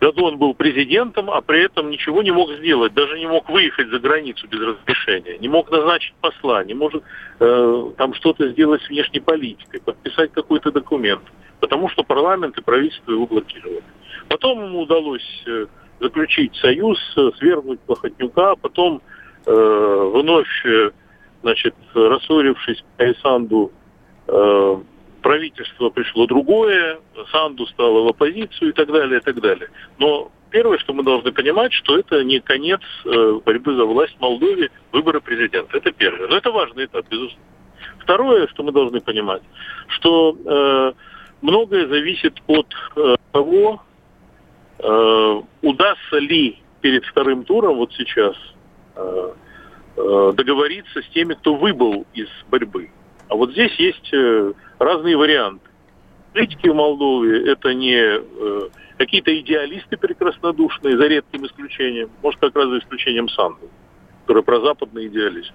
Дадон 0.00 0.38
был 0.38 0.54
президентом, 0.54 1.30
а 1.30 1.42
при 1.42 1.62
этом 1.62 1.90
ничего 1.90 2.22
не 2.22 2.30
мог 2.30 2.50
сделать, 2.52 2.94
даже 2.94 3.18
не 3.18 3.26
мог 3.26 3.50
выехать 3.50 3.88
за 3.88 3.98
границу 3.98 4.48
без 4.48 4.60
разрешения, 4.60 5.36
не 5.38 5.48
мог 5.48 5.70
назначить 5.70 6.14
посла, 6.22 6.64
не 6.64 6.72
может 6.72 7.04
э, 7.38 7.90
там 7.98 8.14
что-то 8.14 8.48
сделать 8.48 8.82
с 8.82 8.88
внешней 8.88 9.20
политикой, 9.20 9.80
подписать 9.80 10.32
какой-то 10.32 10.72
документ, 10.72 11.20
потому 11.60 11.90
что 11.90 12.02
парламент 12.02 12.56
и 12.56 12.62
правительство 12.62 13.12
его 13.12 13.26
блокировали. 13.26 13.82
Потом 14.28 14.64
ему 14.64 14.80
удалось 14.80 15.44
э, 15.46 15.66
заключить 16.00 16.56
союз, 16.56 16.98
э, 17.18 17.30
свергнуть 17.38 17.80
Плохотнюка, 17.80 18.52
а 18.52 18.56
потом 18.56 19.02
э, 19.44 20.10
вновь, 20.14 20.64
э, 20.64 20.92
значит, 21.42 21.74
рассорившись 21.92 22.82
по 22.96 23.04
Санду, 23.22 23.70
э, 24.28 24.80
правительство 25.20 25.90
пришло 25.90 26.26
другое, 26.26 27.00
Санду 27.32 27.66
стало 27.66 28.04
в 28.04 28.08
оппозицию 28.08 28.70
и 28.70 28.72
так 28.72 28.88
далее, 28.88 29.20
и 29.20 29.22
так 29.22 29.40
далее. 29.40 29.68
Но 29.98 30.30
первое, 30.50 30.78
что 30.78 30.92
мы 30.92 31.02
должны 31.02 31.32
понимать, 31.32 31.72
что 31.72 31.98
это 31.98 32.22
не 32.24 32.40
конец 32.40 32.80
э, 33.04 33.40
борьбы 33.44 33.74
за 33.74 33.84
власть 33.84 34.16
в 34.16 34.20
Молдове, 34.20 34.70
выборы 34.92 35.20
президента. 35.20 35.76
Это 35.76 35.92
первое. 35.92 36.28
Но 36.28 36.36
это 36.36 36.50
важный 36.50 36.86
этап, 36.86 37.06
безусловно. 37.08 37.44
Второе, 38.00 38.46
что 38.48 38.62
мы 38.62 38.72
должны 38.72 39.00
понимать, 39.00 39.42
что 39.88 40.36
э, 40.44 40.92
многое 41.42 41.86
зависит 41.86 42.34
от 42.46 42.66
э, 42.96 43.16
того, 43.32 43.82
э, 44.78 45.42
удастся 45.62 46.18
ли 46.18 46.58
перед 46.80 47.04
вторым 47.04 47.44
туром 47.44 47.76
вот 47.76 47.92
сейчас 47.92 48.36
э, 48.96 49.32
э, 49.96 50.32
договориться 50.34 51.02
с 51.02 51.08
теми, 51.08 51.34
кто 51.34 51.54
выбыл 51.54 52.06
из 52.14 52.28
борьбы. 52.50 52.90
А 53.30 53.36
вот 53.36 53.52
здесь 53.52 53.72
есть 53.76 54.12
э, 54.12 54.52
разные 54.80 55.16
варианты. 55.16 55.64
Политики 56.32 56.66
в 56.66 56.74
Молдове 56.74 57.52
это 57.52 57.72
не 57.72 57.96
э, 57.96 58.68
какие-то 58.98 59.38
идеалисты 59.38 59.96
прекраснодушные, 59.96 60.96
за 60.96 61.06
редким 61.06 61.46
исключением, 61.46 62.10
может, 62.22 62.40
как 62.40 62.56
раз 62.56 62.68
за 62.68 62.78
исключением 62.78 63.28
Санды, 63.28 63.68
который 64.22 64.42
прозападный 64.42 65.06
идеалист. 65.06 65.52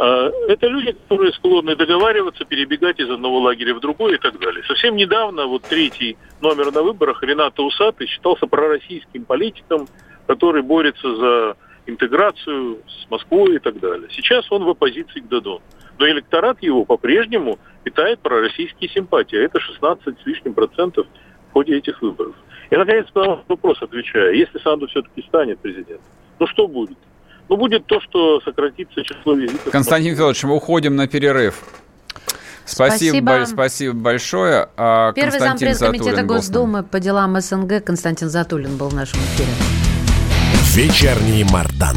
Э, 0.00 0.30
это 0.48 0.66
люди, 0.66 0.90
которые 0.90 1.32
склонны 1.34 1.76
договариваться, 1.76 2.44
перебегать 2.44 2.98
из 2.98 3.08
одного 3.08 3.38
лагеря 3.38 3.76
в 3.76 3.80
другой 3.80 4.16
и 4.16 4.18
так 4.18 4.36
далее. 4.40 4.64
Совсем 4.66 4.96
недавно 4.96 5.46
вот 5.46 5.62
третий 5.62 6.16
номер 6.40 6.72
на 6.72 6.82
выборах 6.82 7.22
Рената 7.22 7.62
Усатый 7.62 8.08
считался 8.08 8.48
пророссийским 8.48 9.24
политиком, 9.24 9.86
который 10.26 10.62
борется 10.62 11.14
за 11.14 11.56
интеграцию 11.86 12.78
с 12.88 13.08
Москвой 13.08 13.54
и 13.54 13.58
так 13.60 13.78
далее. 13.78 14.08
Сейчас 14.10 14.50
он 14.50 14.64
в 14.64 14.68
оппозиции 14.68 15.20
к 15.20 15.28
Дадону 15.28 15.62
но 15.98 16.08
электорат 16.08 16.62
его 16.62 16.84
по-прежнему 16.84 17.58
питает 17.84 18.20
пророссийские 18.20 18.90
симпатии. 18.90 19.36
А 19.36 19.42
это 19.42 19.60
16 19.60 20.20
с 20.20 20.26
лишним 20.26 20.54
процентов 20.54 21.06
в 21.50 21.52
ходе 21.52 21.76
этих 21.76 22.00
выборов. 22.02 22.34
И, 22.70 22.76
наконец, 22.76 23.06
на 23.14 23.40
вопрос 23.48 23.82
отвечаю. 23.82 24.36
Если 24.36 24.58
Санду 24.58 24.86
все-таки 24.88 25.22
станет 25.26 25.58
президентом, 25.60 26.06
ну 26.38 26.46
что 26.46 26.68
будет? 26.68 26.98
Ну, 27.48 27.56
будет 27.56 27.86
то, 27.86 28.00
что 28.00 28.40
сократится 28.42 29.02
число 29.02 29.32
визитов. 29.32 29.72
Константин 29.72 30.14
Федорович, 30.14 30.44
мы 30.44 30.56
уходим 30.56 30.96
на 30.96 31.08
перерыв. 31.08 31.62
Спасибо, 32.66 33.24
спасибо. 33.24 33.44
спасибо 33.46 33.94
большое. 33.94 34.68
А, 34.76 35.12
Первый 35.14 35.38
зампред 35.38 35.78
комитета 35.78 36.22
Госдумы 36.22 36.82
по 36.82 37.00
делам 37.00 37.40
СНГ 37.40 37.82
Константин 37.82 38.28
Затулин 38.28 38.76
был 38.76 38.90
в 38.90 38.94
нашем 38.94 39.18
эфире. 39.20 39.48
Вечерний 40.74 41.44
Мардан. 41.44 41.96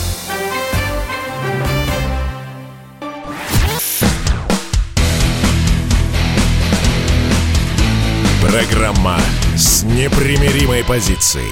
Программа 8.51 9.17
с 9.55 9.83
непримиримой 9.83 10.83
позицией. 10.83 11.49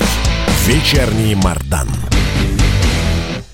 Вечерний 0.68 1.34
Мардан. 1.34 1.88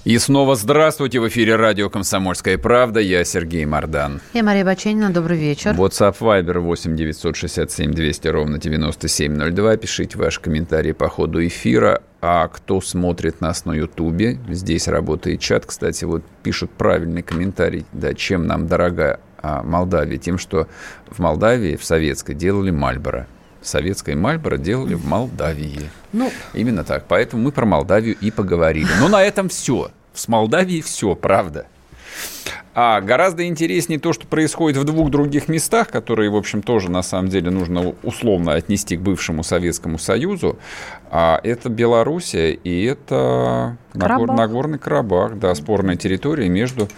И 0.04 0.18
снова 0.18 0.56
здравствуйте. 0.56 1.20
В 1.20 1.28
эфире 1.28 1.56
радио 1.56 1.92
«Комсомольская 1.92 2.58
правда». 2.58 3.00
Я 3.02 3.24
Сергей 3.24 3.66
Мардан. 3.66 4.20
Я 4.34 4.42
Мария 4.42 4.66
Баченина. 4.66 5.12
Добрый 5.12 5.38
вечер. 5.38 5.76
WhatsApp 5.76 6.18
Viber 6.20 6.58
8 6.58 6.96
967 6.96 7.92
200 7.92 8.28
ровно 8.30 8.58
9702. 8.58 9.78
Пишите 9.78 10.18
ваши 10.18 10.42
комментарии 10.42 10.94
по 10.94 11.08
ходу 11.08 11.46
эфира. 11.46 12.02
А 12.22 12.48
кто 12.48 12.82
смотрит 12.82 13.42
нас 13.42 13.66
на 13.66 13.74
Ютубе, 13.74 14.40
здесь 14.50 14.88
работает 14.88 15.40
чат. 15.40 15.68
Кстати, 15.68 16.04
вот 16.06 16.24
пишут 16.42 16.72
правильный 16.72 17.22
комментарий. 17.22 17.86
Да, 17.94 18.16
чем 18.16 18.48
нам 18.48 18.66
дорога 18.66 19.20
а, 19.38 19.62
Молдавия? 19.62 20.18
Тем, 20.18 20.40
что 20.40 20.68
в 21.12 21.20
Молдавии, 21.20 21.76
в 21.76 21.86
советской, 21.86 22.34
делали 22.34 22.72
Мальборо 22.72 23.28
советской 23.68 24.16
Мальборо 24.16 24.58
делали 24.58 24.94
в 24.94 25.06
Молдавии. 25.06 25.90
Ну, 26.14 26.32
Именно 26.54 26.84
так. 26.84 27.06
Поэтому 27.08 27.44
мы 27.44 27.52
про 27.52 27.66
Молдавию 27.66 28.16
и 28.20 28.32
поговорили. 28.32 28.88
Но 29.00 29.08
на 29.08 29.24
этом 29.24 29.50
все. 29.50 29.92
С 30.14 30.28
Молдавией 30.28 30.82
все, 30.82 31.16
правда. 31.16 31.68
А 32.78 33.00
гораздо 33.00 33.48
интереснее 33.48 34.00
то, 34.00 34.12
что 34.12 34.28
происходит 34.28 34.78
в 34.78 34.84
двух 34.84 35.10
других 35.10 35.48
местах, 35.48 35.88
которые, 35.88 36.30
в 36.30 36.36
общем, 36.36 36.62
тоже 36.62 36.92
на 36.92 37.04
самом 37.04 37.30
деле 37.30 37.50
нужно 37.50 37.96
условно 38.04 38.54
отнести 38.54 38.98
к 38.98 39.02
бывшему 39.02 39.44
Советскому 39.44 39.98
Союзу. 39.98 40.60
А 41.10 41.40
это 41.42 41.70
Белоруссия 41.70 42.52
и 42.52 42.84
это 42.84 43.78
Карабах. 43.94 44.38
Нагорный 44.38 44.78
Карабах, 44.78 45.40
да, 45.40 45.56
спорная 45.56 45.96
территория 45.96 46.50
между 46.50 46.90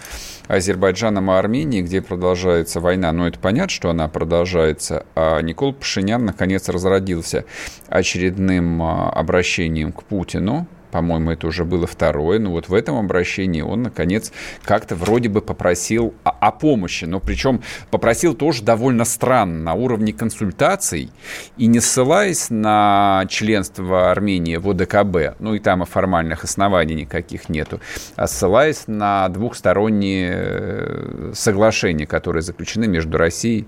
Азербайджаном 0.48 1.30
и 1.30 1.34
Арменией, 1.34 1.82
где 1.82 2.02
продолжается 2.02 2.80
война. 2.80 3.12
Но 3.12 3.28
это 3.28 3.38
понятно, 3.38 3.68
что 3.68 3.90
она 3.90 4.08
продолжается. 4.08 5.06
А 5.14 5.40
Никол 5.40 5.74
Пашинян 5.74 6.24
наконец 6.24 6.68
разродился 6.68 7.44
очередным 7.88 8.82
а, 8.82 9.10
обращением 9.10 9.92
к 9.92 10.02
Путину 10.04 10.66
по-моему, 10.90 11.30
это 11.30 11.46
уже 11.46 11.64
было 11.64 11.86
второе, 11.86 12.38
но 12.38 12.50
вот 12.50 12.68
в 12.68 12.74
этом 12.74 12.96
обращении 12.96 13.62
он, 13.62 13.82
наконец, 13.82 14.32
как-то 14.62 14.94
вроде 14.96 15.28
бы 15.28 15.40
попросил 15.40 16.14
о, 16.24 16.30
о 16.30 16.50
помощи, 16.52 17.04
но 17.04 17.20
причем 17.20 17.62
попросил 17.90 18.34
тоже 18.34 18.62
довольно 18.62 19.04
странно, 19.04 19.62
на 19.62 19.74
уровне 19.74 20.12
консультаций, 20.12 21.10
и 21.56 21.66
не 21.66 21.80
ссылаясь 21.80 22.50
на 22.50 23.24
членство 23.28 24.10
Армении 24.10 24.56
в 24.56 24.68
ОДКБ, 24.70 25.40
ну 25.40 25.54
и 25.54 25.58
там 25.58 25.82
и 25.82 25.86
формальных 25.86 26.44
оснований 26.44 26.94
никаких 26.94 27.48
нету, 27.48 27.80
а 28.16 28.26
ссылаясь 28.26 28.84
на 28.86 29.28
двухсторонние 29.28 30.32
э, 30.34 31.32
соглашения, 31.34 32.06
которые 32.06 32.42
заключены 32.42 32.86
между 32.86 33.18
Россией 33.18 33.66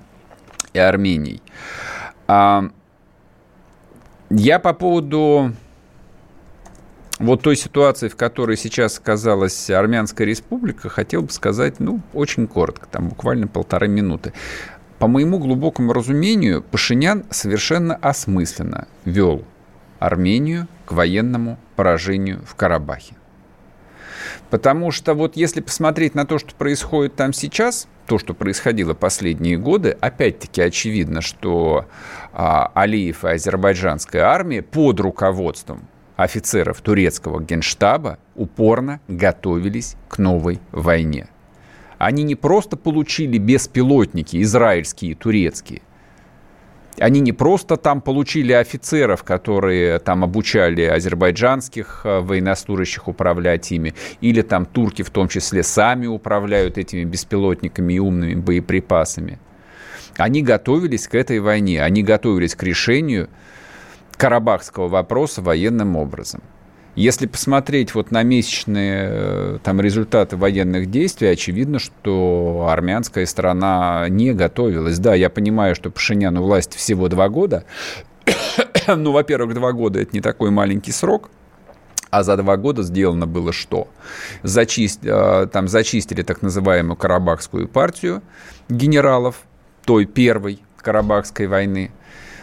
и 0.73 0.79
Арменией. 0.79 1.43
Я 4.31 4.61
по 4.61 4.73
поводу 4.73 5.53
вот 7.21 7.43
той 7.43 7.55
ситуации, 7.55 8.09
в 8.09 8.17
которой 8.17 8.57
сейчас 8.57 8.99
оказалась 8.99 9.69
Армянская 9.69 10.27
республика, 10.27 10.89
хотел 10.89 11.23
бы 11.23 11.31
сказать, 11.31 11.79
ну, 11.79 12.00
очень 12.15 12.47
коротко, 12.47 12.87
там 12.91 13.11
буквально 13.11 13.47
полторы 13.47 13.89
минуты. 13.89 14.33
По 14.99 15.07
моему 15.07 15.39
глубокому 15.39 15.93
разумению, 15.93 16.62
Пашинян 16.62 17.25
совершенно 17.31 17.95
осмысленно 17.97 18.89
вел 19.05 19.45
Армению 19.99 20.67
к 20.87 20.93
военному 20.93 21.59
поражению 21.77 22.41
в 22.47 22.55
Карабахе. 22.55 23.15
Потому 24.49 24.91
что 24.91 25.15
вот 25.15 25.37
если 25.37 25.61
посмотреть 25.61 26.15
на 26.15 26.25
то, 26.25 26.39
что 26.39 26.55
происходит 26.55 27.17
там 27.17 27.33
сейчас, 27.33 27.87
то, 28.07 28.19
что 28.19 28.35
происходило 28.35 28.95
последние 28.95 29.59
годы, 29.59 29.97
опять-таки 30.00 30.62
очевидно, 30.62 31.21
что 31.21 31.87
а, 32.33 32.71
Алиев 32.75 33.25
и 33.25 33.29
азербайджанская 33.29 34.25
армия 34.25 34.62
под 34.62 35.00
руководством 35.00 35.87
офицеров 36.23 36.81
турецкого 36.81 37.43
генштаба 37.43 38.19
упорно 38.35 39.00
готовились 39.09 39.97
к 40.09 40.19
новой 40.19 40.61
войне. 40.73 41.29
Они 41.99 42.23
не 42.23 42.35
просто 42.35 42.77
получили 42.77 43.39
беспилотники, 43.39 44.41
израильские 44.43 45.12
и 45.12 45.15
турецкие, 45.15 45.83
они 46.99 47.21
не 47.21 47.33
просто 47.33 47.77
там 47.77 48.03
получили 48.03 48.53
офицеров, 48.53 49.23
которые 49.23 50.00
там 50.00 50.23
обучали 50.23 50.83
азербайджанских 50.83 52.03
э, 52.05 52.21
военнослужащих 52.21 53.09
управлять 53.09 53.73
ими, 53.73 53.95
или 54.21 54.43
там 54.43 54.67
турки 54.67 55.03
в 55.03 55.11
том 55.11 55.29
числе 55.29 55.62
сами 55.62 56.07
управляют 56.07 56.77
этими 56.77 57.05
беспилотниками 57.05 57.95
и 57.95 57.99
умными 57.99 58.35
боеприпасами. 58.35 59.39
Они 60.17 60.43
готовились 60.43 61.09
к 61.09 61.15
этой 61.15 61.41
войне, 61.41 61.83
они 61.83 62.03
готовились 62.03 62.55
к 62.55 62.62
решению 62.62 63.31
карабахского 64.21 64.89
вопроса 64.89 65.41
военным 65.41 65.97
образом. 65.97 66.43
Если 66.95 67.27
посмотреть 67.27 67.95
вот 67.95 68.11
на 68.11 68.23
месячные 68.23 69.09
э, 69.11 69.59
там, 69.62 69.81
результаты 69.81 70.37
военных 70.37 70.91
действий, 70.91 71.29
очевидно, 71.29 71.79
что 71.79 72.67
армянская 72.69 73.25
страна 73.25 74.07
не 74.11 74.35
готовилась. 74.35 74.99
Да, 74.99 75.15
я 75.15 75.31
понимаю, 75.31 75.75
что 75.75 75.91
Пашиняну 75.91 76.43
власть 76.43 76.75
всего 76.75 77.09
два 77.09 77.31
года. 77.31 77.65
ну, 78.87 79.12
во-первых, 79.12 79.55
два 79.55 79.73
года– 79.73 80.00
это 80.03 80.11
не 80.12 80.21
такой 80.21 80.50
маленький 80.50 80.93
срок. 80.93 81.31
А 82.11 82.23
за 82.23 82.37
два 82.37 82.59
года 82.59 82.83
сделано 82.83 83.27
было 83.27 83.55
что? 83.55 83.89
Зачист, 84.43 85.00
э, 85.03 85.47
там 85.50 85.67
зачистили 85.67 86.23
так 86.23 86.43
называемую 86.43 86.97
Карабахскую 86.97 87.69
партию 87.69 88.23
генералов 88.69 89.37
той 89.87 90.05
первой 90.05 90.61
Карабахской 90.77 91.47
войны. 91.47 91.91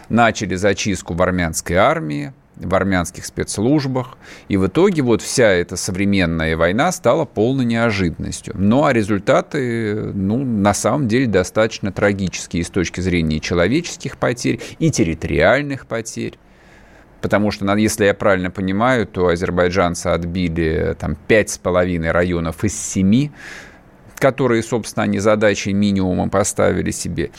Начали 0.08 0.54
зачистку 0.54 1.14
в 1.14 1.22
армянской 1.22 1.76
армии, 1.76 2.32
в 2.56 2.74
армянских 2.74 3.24
спецслужбах. 3.24 4.16
И 4.48 4.56
в 4.56 4.66
итоге 4.66 5.02
вот 5.02 5.22
вся 5.22 5.48
эта 5.48 5.76
современная 5.76 6.56
война 6.56 6.90
стала 6.92 7.24
полной 7.24 7.64
неожиданностью. 7.64 8.54
Ну, 8.56 8.84
а 8.84 8.92
результаты, 8.92 9.94
ну, 10.14 10.44
на 10.44 10.74
самом 10.74 11.08
деле 11.08 11.26
достаточно 11.26 11.92
трагические 11.92 12.64
с 12.64 12.70
точки 12.70 13.00
зрения 13.00 13.40
человеческих 13.40 14.18
потерь, 14.18 14.60
и 14.78 14.90
территориальных 14.90 15.86
потерь. 15.86 16.38
Потому 17.20 17.50
что, 17.50 17.74
если 17.76 18.04
я 18.04 18.14
правильно 18.14 18.50
понимаю, 18.50 19.06
то 19.06 19.26
азербайджанцы 19.26 20.06
отбили 20.06 20.96
там 20.98 21.16
пять 21.16 21.50
с 21.50 21.58
половиной 21.58 22.12
районов 22.12 22.62
из 22.62 22.80
семи 22.80 23.32
которые, 24.18 24.62
собственно, 24.62 25.04
они 25.04 25.18
задачей 25.18 25.72
минимумом 25.72 26.30
поставили 26.30 26.90
себе. 26.90 27.30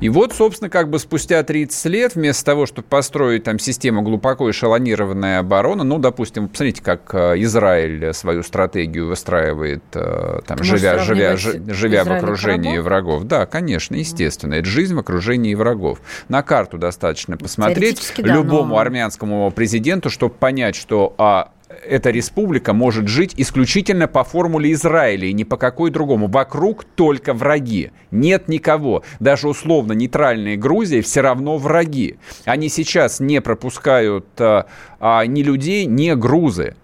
И 0.00 0.08
вот, 0.08 0.34
собственно, 0.34 0.70
как 0.70 0.90
бы 0.90 0.98
спустя 0.98 1.42
30 1.42 1.84
лет, 1.86 2.14
вместо 2.14 2.44
того, 2.44 2.66
чтобы 2.66 2.88
построить 2.88 3.44
там 3.44 3.58
систему 3.58 4.02
глубоко 4.02 4.50
эшелонированной 4.50 5.38
обороны, 5.38 5.84
ну, 5.84 5.98
допустим, 5.98 6.48
посмотрите, 6.48 6.82
как 6.82 7.14
э, 7.14 7.34
Израиль 7.42 8.12
свою 8.12 8.42
стратегию 8.42 9.06
выстраивает, 9.06 9.82
э, 9.94 10.40
там, 10.46 10.62
живя, 10.62 10.98
живя, 10.98 11.36
живя 11.36 12.04
в 12.04 12.10
окружении 12.10 12.78
врагов. 12.78 13.24
Да, 13.24 13.46
конечно, 13.46 13.94
естественно. 13.94 14.54
Это 14.54 14.66
жизнь 14.66 14.94
в 14.94 14.98
окружении 14.98 15.54
врагов. 15.54 16.00
На 16.28 16.42
карту 16.42 16.78
достаточно 16.78 17.36
посмотреть 17.36 18.12
да, 18.16 18.22
любому 18.22 18.74
но... 18.74 18.78
армянскому 18.78 19.50
президенту, 19.50 20.10
чтобы 20.10 20.34
понять, 20.34 20.76
что 20.76 21.14
а, 21.18 21.50
эта 21.84 22.10
республика 22.10 22.72
может 22.72 23.08
жить 23.08 23.34
исключительно 23.36 24.08
по 24.08 24.24
формуле 24.24 24.72
Израиля 24.72 25.28
и 25.28 25.32
ни 25.32 25.44
по 25.44 25.56
какой 25.56 25.90
другому. 25.90 26.28
Вокруг 26.28 26.84
только 26.84 27.34
враги. 27.34 27.90
Нет 28.10 28.48
никого. 28.48 29.02
Даже 29.20 29.48
условно 29.48 29.92
нейтральные 29.92 30.56
Грузии 30.56 31.00
все 31.00 31.20
равно 31.20 31.58
враги. 31.58 32.18
Они 32.44 32.68
сейчас 32.68 33.20
не 33.20 33.40
пропускают 33.40 34.26
а, 34.38 34.66
а, 35.00 35.24
ни 35.26 35.42
людей, 35.42 35.86
ни 35.86 36.12
грузы 36.12 36.76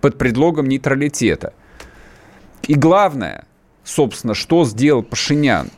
под 0.00 0.18
предлогом 0.18 0.66
нейтралитета. 0.66 1.52
И 2.62 2.74
главное, 2.74 3.44
собственно, 3.84 4.34
что 4.34 4.64
сделал 4.64 5.02
Пашинян? 5.02 5.70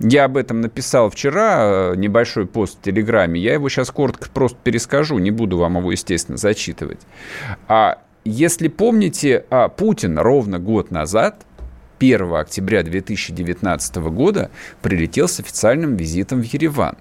Я 0.00 0.24
об 0.24 0.36
этом 0.36 0.60
написал 0.60 1.10
вчера, 1.10 1.92
э, 1.92 1.96
небольшой 1.96 2.46
пост 2.46 2.78
в 2.78 2.82
Телеграме. 2.82 3.40
Я 3.40 3.54
его 3.54 3.68
сейчас 3.68 3.90
коротко 3.90 4.28
просто 4.30 4.56
перескажу, 4.62 5.18
не 5.18 5.32
буду 5.32 5.58
вам 5.58 5.78
его, 5.78 5.90
естественно, 5.90 6.38
зачитывать. 6.38 7.00
А 7.66 7.98
если 8.24 8.68
помните, 8.68 9.44
а, 9.50 9.68
Путин 9.68 10.18
ровно 10.18 10.60
год 10.60 10.92
назад 10.92 11.44
1 11.98 12.40
октября 12.40 12.84
2019 12.84 14.10
года 14.10 14.50
прилетел 14.82 15.26
с 15.26 15.40
официальным 15.40 15.96
визитом 15.96 16.42
в 16.42 16.44
Ереван. 16.44 16.96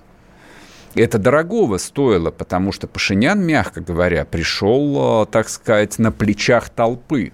Это 0.96 1.20
дорогого 1.20 1.78
стоило, 1.78 2.32
потому 2.32 2.72
что 2.72 2.88
Пашинян, 2.88 3.46
мягко 3.46 3.82
говоря, 3.82 4.26
пришел, 4.26 5.24
э, 5.24 5.26
так 5.28 5.50
сказать, 5.50 6.00
на 6.00 6.12
плечах 6.12 6.70
толпы, 6.70 7.32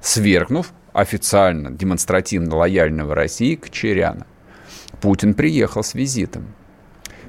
свергнув 0.00 0.72
официально, 0.92 1.70
демонстративно 1.70 2.56
лояльного 2.56 3.14
России 3.14 3.54
Кочеряна. 3.54 4.26
Путин 5.00 5.34
приехал 5.34 5.82
с 5.82 5.94
визитом. 5.94 6.46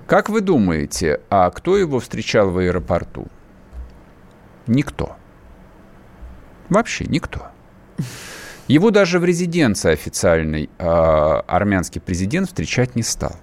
Как 0.05 0.29
вы 0.29 0.41
думаете, 0.41 1.19
а 1.29 1.49
кто 1.51 1.77
его 1.77 1.99
встречал 1.99 2.49
в 2.49 2.57
аэропорту? 2.59 3.27
Никто. 4.65 5.15
Вообще 6.69 7.05
никто. 7.05 7.47
Его 8.67 8.91
даже 8.91 9.19
в 9.19 9.25
резиденции 9.25 9.91
официальной 9.91 10.69
э, 10.77 10.85
армянский 10.85 12.01
президент 12.01 12.47
встречать 12.47 12.95
не 12.95 13.03
стал. 13.03 13.35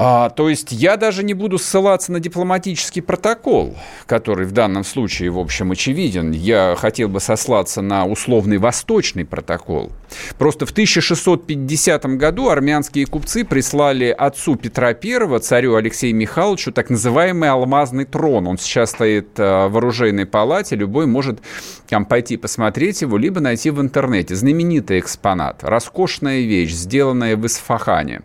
А, 0.00 0.30
то 0.30 0.48
есть 0.48 0.70
я 0.70 0.96
даже 0.96 1.24
не 1.24 1.34
буду 1.34 1.58
ссылаться 1.58 2.12
на 2.12 2.20
дипломатический 2.20 3.00
протокол, 3.00 3.76
который 4.06 4.46
в 4.46 4.52
данном 4.52 4.84
случае, 4.84 5.30
в 5.30 5.40
общем, 5.40 5.72
очевиден. 5.72 6.30
Я 6.30 6.76
хотел 6.78 7.08
бы 7.08 7.18
сослаться 7.18 7.82
на 7.82 8.06
условный 8.06 8.58
восточный 8.58 9.24
протокол. 9.24 9.90
Просто 10.38 10.66
в 10.66 10.70
1650 10.70 12.06
году 12.16 12.48
армянские 12.48 13.06
купцы 13.06 13.44
прислали 13.44 14.14
отцу 14.16 14.54
Петра 14.54 14.90
I, 14.90 15.40
царю 15.40 15.74
Алексею 15.74 16.14
Михайловичу, 16.14 16.70
так 16.70 16.90
называемый 16.90 17.50
алмазный 17.50 18.04
трон. 18.04 18.46
Он 18.46 18.56
сейчас 18.56 18.90
стоит 18.90 19.30
э, 19.36 19.66
в 19.66 19.78
оружейной 19.78 20.26
палате, 20.26 20.76
любой 20.76 21.06
может 21.06 21.40
там 21.88 22.06
пойти 22.06 22.36
посмотреть 22.36 23.02
его, 23.02 23.18
либо 23.18 23.40
найти 23.40 23.70
в 23.70 23.80
интернете. 23.80 24.36
Знаменитый 24.36 25.00
экспонат, 25.00 25.64
роскошная 25.64 26.42
вещь, 26.42 26.70
сделанная 26.70 27.36
в 27.36 27.44
Исфахане 27.44 28.22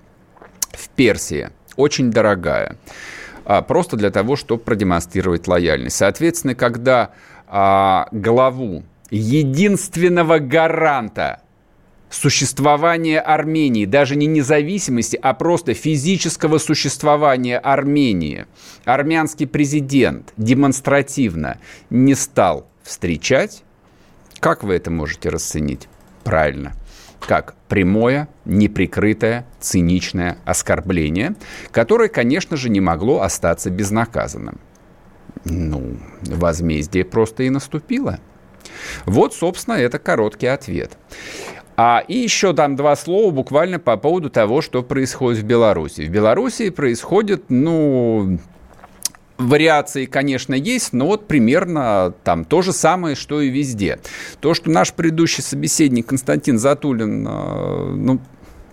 в 0.71 0.89
Персии– 0.89 1.49
очень 1.75 2.11
дорогая, 2.11 2.77
а, 3.45 3.61
просто 3.61 3.97
для 3.97 4.11
того, 4.11 4.35
чтобы 4.35 4.63
продемонстрировать 4.63 5.47
лояльность. 5.47 5.97
Соответственно, 5.97 6.55
когда 6.55 7.11
а, 7.47 8.07
главу 8.11 8.83
единственного 9.09 10.39
гаранта 10.39 11.41
существования 12.09 13.19
Армении, 13.19 13.85
даже 13.85 14.15
не 14.15 14.27
независимости, 14.27 15.17
а 15.21 15.33
просто 15.33 15.73
физического 15.73 16.57
существования 16.59 17.57
Армении, 17.57 18.45
армянский 18.85 19.47
президент 19.47 20.31
демонстративно 20.37 21.57
не 21.89 22.15
стал 22.15 22.67
встречать, 22.83 23.63
как 24.39 24.63
вы 24.63 24.75
это 24.75 24.91
можете 24.91 25.29
расценить? 25.29 25.87
Правильно– 26.23 26.73
как 27.27 27.55
прямое, 27.67 28.27
неприкрытое, 28.45 29.45
циничное 29.59 30.37
оскорбление, 30.45 31.35
которое, 31.71 32.09
конечно 32.09 32.57
же, 32.57 32.69
не 32.69 32.81
могло 32.81 33.21
остаться 33.21 33.69
безнаказанным. 33.69 34.59
Ну, 35.45 35.97
возмездие 36.21 37.05
просто 37.05 37.43
и 37.43 37.49
наступило. 37.49 38.19
Вот, 39.05 39.33
собственно, 39.33 39.75
это 39.75 39.99
короткий 39.99 40.47
ответ. 40.47 40.97
А, 41.75 42.03
и 42.07 42.17
еще 42.17 42.53
дам 42.53 42.75
два 42.75 42.95
слова 42.95 43.31
буквально 43.31 43.79
по 43.79 43.97
поводу 43.97 44.29
того, 44.29 44.61
что 44.61 44.83
происходит 44.83 45.41
в 45.41 45.45
Беларуси. 45.45 46.01
В 46.01 46.09
Беларуси 46.09 46.69
происходит, 46.69 47.45
ну, 47.49 48.37
Вариации, 49.37 50.05
конечно, 50.05 50.53
есть, 50.53 50.93
но 50.93 51.07
вот 51.07 51.27
примерно 51.27 52.13
там 52.23 52.45
то 52.45 52.61
же 52.61 52.71
самое, 52.71 53.15
что 53.15 53.41
и 53.41 53.49
везде. 53.49 53.99
То, 54.39 54.53
что 54.53 54.69
наш 54.69 54.93
предыдущий 54.93 55.43
собеседник 55.43 56.07
Константин 56.07 56.59
Затулин 56.59 57.27
э, 57.27 57.91
ну, 57.95 58.19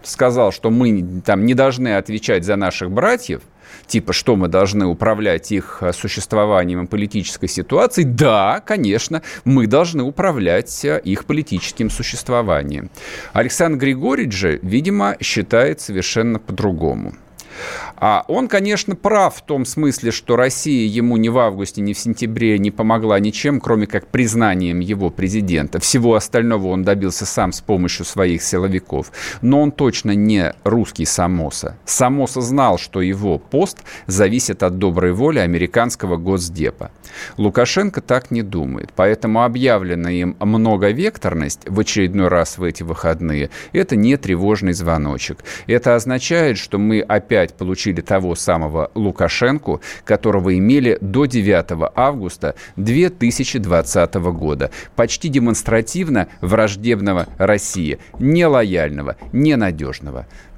сказал, 0.02 0.52
что 0.52 0.70
мы 0.70 1.22
там 1.24 1.44
не 1.44 1.54
должны 1.54 1.96
отвечать 1.96 2.44
за 2.44 2.56
наших 2.56 2.90
братьев, 2.90 3.42
типа, 3.86 4.12
что 4.12 4.36
мы 4.36 4.48
должны 4.48 4.86
управлять 4.86 5.50
их 5.52 5.82
существованием 5.92 6.84
и 6.84 6.86
политической 6.86 7.48
ситуацией, 7.48 8.06
да, 8.06 8.62
конечно, 8.64 9.22
мы 9.44 9.66
должны 9.66 10.02
управлять 10.02 10.84
э, 10.84 11.00
их 11.04 11.24
политическим 11.24 11.90
существованием. 11.90 12.90
Александр 13.32 13.78
Григорьевич 13.78 14.34
же, 14.34 14.58
видимо, 14.62 15.16
считает 15.20 15.80
совершенно 15.80 16.38
по-другому. 16.38 17.14
А 17.96 18.24
он, 18.28 18.48
конечно, 18.48 18.96
прав 18.96 19.36
в 19.36 19.42
том 19.42 19.64
смысле, 19.64 20.10
что 20.10 20.36
Россия 20.36 20.88
ему 20.88 21.16
ни 21.16 21.28
в 21.28 21.38
августе, 21.38 21.80
ни 21.80 21.92
в 21.92 21.98
сентябре 21.98 22.58
не 22.58 22.70
помогла 22.70 23.18
ничем, 23.20 23.60
кроме 23.60 23.86
как 23.86 24.06
признанием 24.06 24.80
его 24.80 25.10
президента. 25.10 25.80
Всего 25.80 26.14
остального 26.14 26.68
он 26.68 26.82
добился 26.82 27.26
сам 27.26 27.52
с 27.52 27.60
помощью 27.60 28.04
своих 28.04 28.42
силовиков. 28.42 29.12
Но 29.42 29.60
он 29.60 29.72
точно 29.72 30.12
не 30.12 30.54
русский 30.64 31.04
Самоса. 31.04 31.76
Самоса 31.84 32.40
знал, 32.40 32.78
что 32.78 33.00
его 33.00 33.38
пост 33.38 33.78
зависит 34.06 34.62
от 34.62 34.78
доброй 34.78 35.12
воли 35.12 35.38
американского 35.38 36.16
госдепа. 36.16 36.90
Лукашенко 37.36 38.00
так 38.00 38.30
не 38.30 38.42
думает. 38.42 38.90
Поэтому 38.94 39.44
объявленная 39.44 40.12
им 40.12 40.36
многовекторность 40.40 41.60
в 41.66 41.78
очередной 41.80 42.28
раз 42.28 42.58
в 42.58 42.62
эти 42.62 42.82
выходные– 42.82 43.50
это 43.72 43.96
не 43.96 44.16
тревожный 44.16 44.72
звоночек. 44.72 45.44
Это 45.66 45.94
означает, 45.94 46.58
что 46.58 46.78
мы 46.78 47.00
опять 47.00 47.49
опять 47.50 47.58
получили 47.58 48.00
того 48.00 48.34
самого 48.34 48.90
Лукашенко, 48.94 49.80
которого 50.04 50.56
имели 50.56 50.98
до 51.00 51.26
9 51.26 51.90
августа 51.94 52.54
2020 52.76 54.14
года. 54.14 54.70
Почти 54.96 55.28
демонстративно 55.28 56.28
враждебного 56.40 57.26
России, 57.38 57.98
нелояльного, 58.18 59.16
ненадежного. 59.32 60.26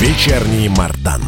Вечерний 0.00 0.68
Мардан. 0.68 1.22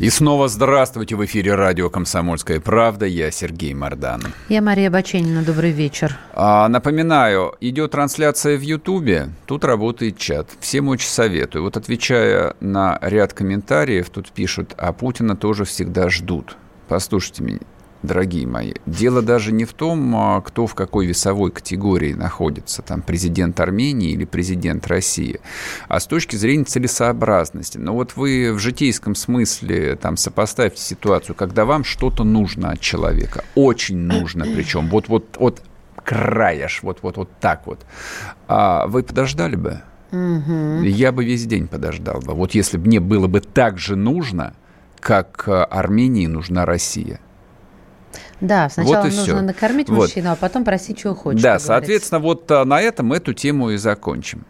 И 0.00 0.10
снова 0.10 0.48
здравствуйте 0.48 1.14
в 1.14 1.24
эфире 1.24 1.54
радио 1.54 1.88
«Комсомольская 1.90 2.58
правда». 2.58 3.06
Я 3.06 3.30
Сергей 3.30 3.72
Мордан. 3.72 4.22
Я 4.48 4.60
Мария 4.62 4.90
Баченина. 4.90 5.44
Добрый 5.44 5.70
вечер. 5.70 6.18
А, 6.34 6.68
напоминаю, 6.68 7.54
идет 7.60 7.92
трансляция 7.92 8.56
в 8.56 8.62
Ютубе, 8.62 9.30
тут 9.46 9.64
работает 9.64 10.18
чат. 10.18 10.48
Всем 10.58 10.88
очень 10.88 11.08
советую. 11.08 11.62
Вот 11.62 11.76
отвечая 11.76 12.54
на 12.58 12.98
ряд 13.00 13.32
комментариев, 13.32 14.10
тут 14.10 14.32
пишут, 14.32 14.74
а 14.76 14.92
Путина 14.92 15.36
тоже 15.36 15.64
всегда 15.64 16.08
ждут. 16.08 16.56
Послушайте 16.88 17.44
меня, 17.44 17.60
дорогие 18.02 18.46
мои. 18.46 18.74
Дело 18.86 19.22
даже 19.22 19.52
не 19.52 19.64
в 19.64 19.72
том, 19.72 20.14
а, 20.16 20.40
кто 20.40 20.66
в 20.66 20.74
какой 20.74 21.06
весовой 21.06 21.50
категории 21.50 22.12
находится, 22.12 22.82
там 22.82 23.02
президент 23.02 23.58
Армении 23.60 24.12
или 24.12 24.24
президент 24.24 24.86
России, 24.86 25.40
а 25.88 26.00
с 26.00 26.06
точки 26.06 26.36
зрения 26.36 26.64
целесообразности. 26.64 27.78
Но 27.78 27.94
вот 27.94 28.16
вы 28.16 28.52
в 28.52 28.58
житейском 28.58 29.14
смысле 29.14 29.96
там 29.96 30.16
сопоставьте 30.16 30.80
ситуацию, 30.80 31.34
когда 31.34 31.64
вам 31.64 31.84
что-то 31.84 32.24
нужно 32.24 32.70
от 32.70 32.80
человека, 32.80 33.44
очень 33.54 33.98
нужно 33.98 34.44
причем, 34.44 34.88
вот 34.88 35.08
вот 35.08 35.36
вот 35.38 35.62
краешь, 36.04 36.80
вот 36.82 36.98
вот 37.02 37.16
вот 37.16 37.30
так 37.40 37.66
вот, 37.66 37.80
а 38.46 38.86
вы 38.86 39.02
подождали 39.02 39.56
бы? 39.56 39.82
Угу. 40.10 40.84
Я 40.84 41.12
бы 41.12 41.24
весь 41.24 41.44
день 41.44 41.68
подождал 41.68 42.20
бы. 42.20 42.32
Вот 42.32 42.54
если 42.54 42.78
бы 42.78 42.86
мне 42.86 42.98
было 43.00 43.26
бы 43.26 43.40
так 43.40 43.78
же 43.78 43.94
нужно, 43.94 44.54
как 45.00 45.44
а, 45.46 45.64
Армении 45.64 46.26
нужна 46.26 46.64
Россия. 46.64 47.20
Да, 48.40 48.68
сначала 48.68 48.96
Вот 48.96 49.04
нужно 49.04 49.22
всё. 49.22 49.40
накормить 49.40 49.88
Вот. 49.88 49.98
мужчину, 50.08 50.30
а 50.32 50.36
потом 50.36 50.64
просить, 50.64 50.98
чего 50.98 51.14
хочешь. 51.14 51.42
Да, 51.42 51.58
соответственно, 51.58 52.20
вот 52.20 52.50
а, 52.50 52.64
на 52.64 52.80
этом 52.80 53.12
эту 53.12 53.34
тему 53.34 53.70
и 53.70 53.76
закончим. 53.76 54.44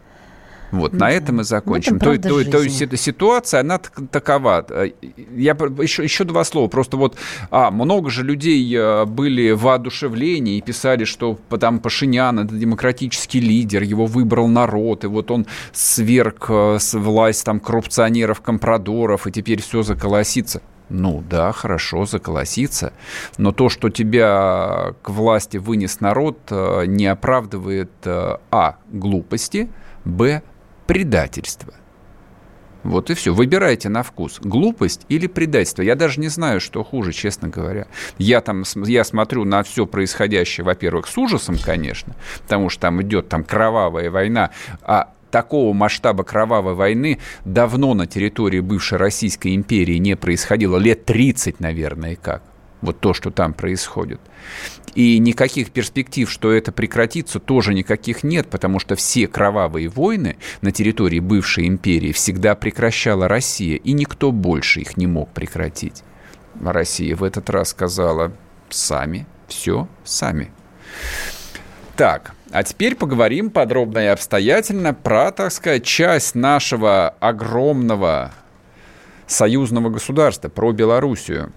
Вот, 0.71 0.93
на 0.93 1.09
этом 1.09 1.41
и 1.41 1.43
закончим. 1.43 1.95
этом 1.95 2.21
То, 2.21 2.29
то- 2.29 2.51
то 2.51 2.61
есть 2.61 2.79
эта 2.83 2.95
ситуация, 2.95 3.61
она 3.61 3.79
так- 3.79 3.99
такова. 4.11 4.63
Э, 4.69 4.91
Я 5.35 5.53
еще, 5.53 6.03
еще 6.03 6.23
два 6.25 6.43
слова. 6.43 6.67
Просто 6.67 6.95
вот 6.95 7.17
а, 7.49 7.71
много 7.71 8.11
же 8.11 8.23
людей 8.23 8.71
э, 8.77 9.05
были 9.05 9.49
воодушевлении 9.49 10.57
и 10.57 10.61
писали, 10.61 11.05
что 11.05 11.39
там 11.59 11.79
Пашинян 11.79 12.37
это 12.41 12.53
демократический 12.53 13.39
лидер, 13.39 13.81
его 13.81 14.05
выбрал 14.05 14.47
народ, 14.47 15.03
и 15.05 15.07
вот 15.07 15.31
он 15.31 15.47
сверг 15.73 16.45
э, 16.49 16.77
власть 16.93 17.43
там 17.45 17.59
коррупционеров, 17.59 18.41
компрадоров, 18.41 19.25
и 19.25 19.31
теперь 19.31 19.63
все 19.63 19.81
заколосится. 19.81 20.61
Ну 20.89 21.23
да, 21.29 21.51
хорошо, 21.51 22.05
заколосится. 22.05 22.93
Но 23.37 23.51
то, 23.51 23.69
что 23.69 23.89
тебя 23.89 24.93
к 25.01 25.09
власти 25.09 25.57
вынес 25.57 25.99
народ, 25.99 26.39
э, 26.49 26.85
не 26.87 27.05
оправдывает 27.05 27.91
э, 28.05 28.37
а. 28.51 28.77
глупости, 28.91 29.69
б. 30.03 30.41
предательство. 30.87 31.73
Вот 32.83 33.09
и 33.09 33.13
все. 33.13 33.33
Выбирайте 33.33 33.89
на 33.89 34.03
вкус. 34.03 34.39
Глупость 34.39 35.05
или 35.09 35.27
предательство. 35.27 35.81
Я 35.81 35.95
даже 35.95 36.19
не 36.19 36.29
знаю, 36.29 36.61
что 36.61 36.83
хуже, 36.83 37.11
честно 37.11 37.49
говоря. 37.49 37.87
Я 38.17 38.41
там 38.41 38.63
я 38.85 39.03
смотрю 39.03 39.43
на 39.43 39.63
все 39.63 39.85
происходящее, 39.85 40.65
во-первых, 40.65 41.07
с 41.07 41.17
ужасом, 41.17 41.57
конечно, 41.63 42.15
потому 42.43 42.69
что 42.69 42.81
там 42.81 43.01
идет 43.01 43.29
там 43.29 43.43
кровавая 43.43 44.09
война, 44.09 44.51
а 44.81 45.13
такого 45.29 45.73
масштаба 45.73 46.23
кровавой 46.23 46.73
войны 46.73 47.19
давно 47.45 47.93
на 47.93 48.07
территории 48.07 48.59
бывшей 48.59 48.97
Российской 48.97 49.55
империи 49.55 49.97
не 49.97 50.15
происходило. 50.15 50.77
Лет 50.77 51.05
30, 51.05 51.59
наверное, 51.59 52.15
как. 52.15 52.43
Вот 52.81 52.99
то, 52.99 53.13
что 53.13 53.29
там 53.29 53.53
происходит. 53.53 54.21
И 54.95 55.19
никаких 55.19 55.71
перспектив, 55.71 56.29
что 56.29 56.51
это 56.51 56.71
прекратится, 56.71 57.39
тоже 57.39 57.73
никаких 57.73 58.23
нет, 58.23 58.49
потому 58.49 58.79
что 58.79 58.95
все 58.95 59.27
кровавые 59.27 59.89
войны 59.89 60.37
на 60.61 60.71
территории 60.71 61.19
бывшей 61.19 61.67
империи 61.67 62.11
всегда 62.11 62.55
прекращала 62.55 63.27
Россия, 63.27 63.75
и 63.75 63.91
никто 63.91 64.31
больше 64.31 64.81
их 64.81 64.97
не 64.97 65.07
мог 65.07 65.29
прекратить. 65.31 66.03
Россия 66.61 67.15
в 67.15 67.23
этот 67.23 67.49
раз 67.49 67.69
сказала 67.69 68.31
сами, 68.69 69.27
все 69.47 69.87
сами. 70.03 70.51
Так, 71.95 72.33
а 72.51 72.63
теперь 72.63 72.95
поговорим 72.95 73.49
подробно 73.49 73.99
и 73.99 74.05
обстоятельно 74.07 74.93
про, 74.93 75.31
так 75.31 75.51
сказать, 75.51 75.83
часть 75.83 76.35
нашего 76.35 77.15
огромного 77.19 78.31
союзного 79.27 79.89
государства, 79.89 80.49
про 80.49 80.71
Белоруссию. 80.71 81.51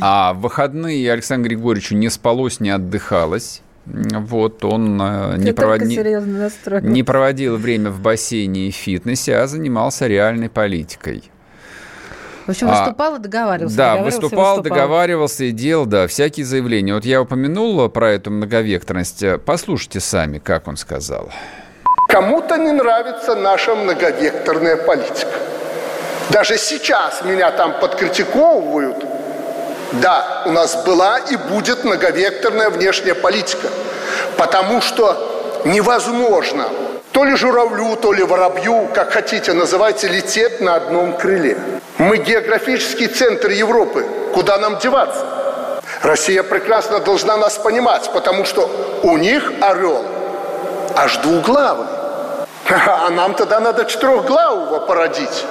А 0.00 0.32
в 0.32 0.40
выходные 0.40 1.10
Александру 1.12 1.48
Григорьевичу 1.48 1.94
не 1.94 2.08
спалось, 2.08 2.60
не 2.60 2.70
отдыхалось. 2.70 3.62
Вот 3.86 4.64
он 4.64 5.00
э, 5.00 5.36
не, 5.38 5.50
провод- 5.52 5.78
не- 5.86 5.94
проводил 7.02 7.56
время 7.56 7.90
в 7.90 8.00
бассейне 8.00 8.68
и 8.68 8.70
фитнесе, 8.70 9.36
а 9.36 9.46
занимался 9.46 10.06
реальной 10.06 10.50
политикой. 10.50 11.24
В 12.48 12.50
общем, 12.50 12.70
А, 12.70 12.80
выступал 12.80 13.16
и 13.16 13.18
договаривался. 13.18 13.76
Да, 13.76 13.82
договаривался 13.90 14.16
и 14.16 14.20
выступал, 14.22 14.60
договаривался 14.62 15.44
и 15.44 15.50
делал, 15.50 15.84
да, 15.84 16.06
всякие 16.06 16.46
заявления. 16.46 16.94
Вот 16.94 17.04
я 17.04 17.20
упомянул 17.20 17.86
про 17.90 18.12
эту 18.12 18.30
многовекторность. 18.30 19.22
Послушайте 19.44 20.00
сами, 20.00 20.38
как 20.38 20.66
он 20.66 20.78
сказал. 20.78 21.28
Кому-то 22.08 22.56
не 22.56 22.72
нравится 22.72 23.34
наша 23.34 23.74
многовекторная 23.74 24.76
политика. 24.78 25.28
Даже 26.30 26.56
сейчас 26.56 27.22
меня 27.22 27.50
там 27.50 27.78
подкритиковывают. 27.80 29.04
Да, 30.00 30.44
у 30.46 30.50
нас 30.50 30.86
была 30.86 31.18
и 31.18 31.36
будет 31.36 31.84
многовекторная 31.84 32.70
внешняя 32.70 33.14
политика. 33.14 33.68
Потому 34.38 34.80
что 34.80 35.60
невозможно 35.66 36.64
то 37.18 37.24
ли 37.24 37.34
журавлю, 37.34 37.96
то 37.96 38.12
ли 38.12 38.22
воробью, 38.22 38.88
как 38.94 39.10
хотите 39.10 39.52
называйте, 39.52 40.06
лететь 40.06 40.60
на 40.60 40.76
одном 40.76 41.16
крыле. 41.16 41.58
Мы 41.98 42.18
географический 42.18 43.08
центр 43.08 43.50
Европы. 43.50 44.06
Куда 44.32 44.56
нам 44.56 44.78
деваться? 44.78 45.26
Россия 46.02 46.44
прекрасно 46.44 47.00
должна 47.00 47.36
нас 47.36 47.58
понимать, 47.58 48.08
потому 48.12 48.44
что 48.44 48.70
у 49.02 49.16
них 49.16 49.52
орел 49.60 50.04
аж 50.94 51.16
двуглавый. 51.16 51.88
А 52.86 53.10
нам 53.10 53.34
тогда 53.34 53.58
надо 53.58 53.84
четырехглавого 53.84 54.86
породить. 54.86 55.44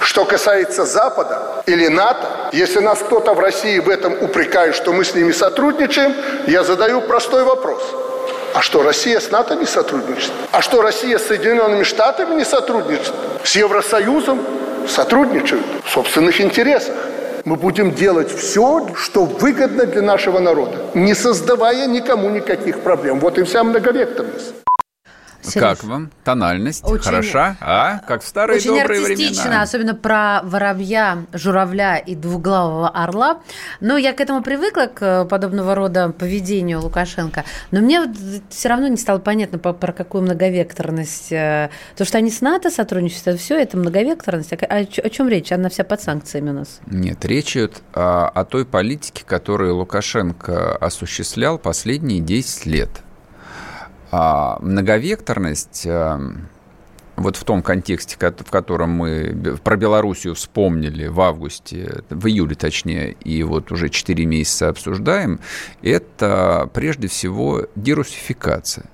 Что 0.00 0.24
касается 0.24 0.86
Запада 0.86 1.62
или 1.66 1.88
НАТО, 1.88 2.26
если 2.52 2.80
нас 2.80 3.00
кто-то 3.00 3.34
в 3.34 3.38
России 3.40 3.78
в 3.80 3.90
этом 3.90 4.14
упрекает, 4.14 4.74
что 4.74 4.94
мы 4.94 5.04
с 5.04 5.14
ними 5.14 5.32
сотрудничаем, 5.32 6.14
я 6.46 6.64
задаю 6.64 7.02
простой 7.02 7.44
вопрос. 7.44 7.82
А 8.54 8.60
что, 8.60 8.82
Россия 8.82 9.18
с 9.18 9.30
НАТО 9.30 9.54
не 9.54 9.64
сотрудничает? 9.64 10.32
А 10.50 10.60
что, 10.60 10.82
Россия 10.82 11.18
с 11.18 11.26
Соединенными 11.26 11.84
Штатами 11.84 12.34
не 12.34 12.44
сотрудничает? 12.44 13.12
С 13.44 13.56
Евросоюзом 13.56 14.40
сотрудничают 14.86 15.64
в 15.84 15.90
собственных 15.90 16.40
интересах. 16.40 16.94
Мы 17.44 17.56
будем 17.56 17.92
делать 17.92 18.30
все, 18.30 18.88
что 18.94 19.24
выгодно 19.24 19.86
для 19.86 20.02
нашего 20.02 20.38
народа, 20.38 20.76
не 20.94 21.14
создавая 21.14 21.86
никому 21.86 22.28
никаких 22.28 22.80
проблем. 22.80 23.20
Вот 23.20 23.38
и 23.38 23.42
вся 23.42 23.64
многовекторность. 23.64 24.61
Сереж. 25.42 25.78
Как 25.78 25.84
вам? 25.84 26.10
Тональность 26.24 26.84
очень, 26.84 27.02
хороша? 27.02 27.56
А? 27.60 27.98
Как 28.06 28.22
в 28.22 28.26
старые 28.26 28.58
очень 28.58 28.70
добрые 28.70 29.02
артистично, 29.02 29.42
времена. 29.42 29.62
особенно 29.62 29.94
про 29.94 30.40
воробья, 30.44 31.24
журавля 31.32 31.96
и 31.96 32.14
двуглавого 32.14 32.88
орла. 32.88 33.40
Но 33.80 33.96
я 33.96 34.12
к 34.12 34.20
этому 34.20 34.42
привыкла, 34.42 34.86
к 34.86 35.24
подобного 35.24 35.74
рода 35.74 36.10
поведению 36.10 36.80
Лукашенко. 36.80 37.44
Но 37.72 37.80
мне 37.80 38.02
все 38.50 38.68
равно 38.68 38.86
не 38.86 38.96
стало 38.96 39.18
понятно, 39.18 39.58
про, 39.58 39.72
про 39.72 39.92
какую 39.92 40.22
многовекторность. 40.22 41.32
Э, 41.32 41.70
то, 41.96 42.04
что 42.04 42.18
они 42.18 42.30
с 42.30 42.40
НАТО 42.40 42.70
сотрудничают, 42.70 43.26
это 43.26 43.38
все, 43.38 43.58
это 43.60 43.76
многовекторность. 43.76 44.52
А 44.52 44.56
о, 44.56 44.78
о 44.78 45.10
чем 45.10 45.28
речь? 45.28 45.50
Она 45.50 45.68
вся 45.68 45.82
под 45.82 46.00
санкциями 46.00 46.50
у 46.50 46.54
нас. 46.54 46.80
Нет, 46.86 47.24
речь 47.24 47.56
идет 47.56 47.82
о, 47.94 48.28
о 48.28 48.44
той 48.44 48.64
политике, 48.64 49.24
которую 49.26 49.76
Лукашенко 49.76 50.76
осуществлял 50.76 51.58
последние 51.58 52.20
10 52.20 52.66
лет– 52.66 52.90
а 54.12 54.58
многовекторность 54.60 55.86
э, 55.86 56.18
вот 57.16 57.36
в 57.36 57.44
том 57.44 57.62
контексте, 57.62 58.16
в 58.18 58.50
котором 58.50 58.90
мы 58.90 59.56
про 59.64 59.76
Белоруссию 59.76 60.34
вспомнили 60.34 61.06
в 61.06 61.18
августе, 61.20 62.02
в 62.10 62.26
июле 62.26 62.54
точнее, 62.54 63.12
и 63.12 63.42
вот 63.42 63.72
уже 63.72 63.88
4 63.88 64.26
месяца 64.26 64.68
обсуждаем, 64.68 65.40
это 65.82 66.68
прежде 66.74 67.08
всего 67.08 67.66
дерусификация. 67.74 68.84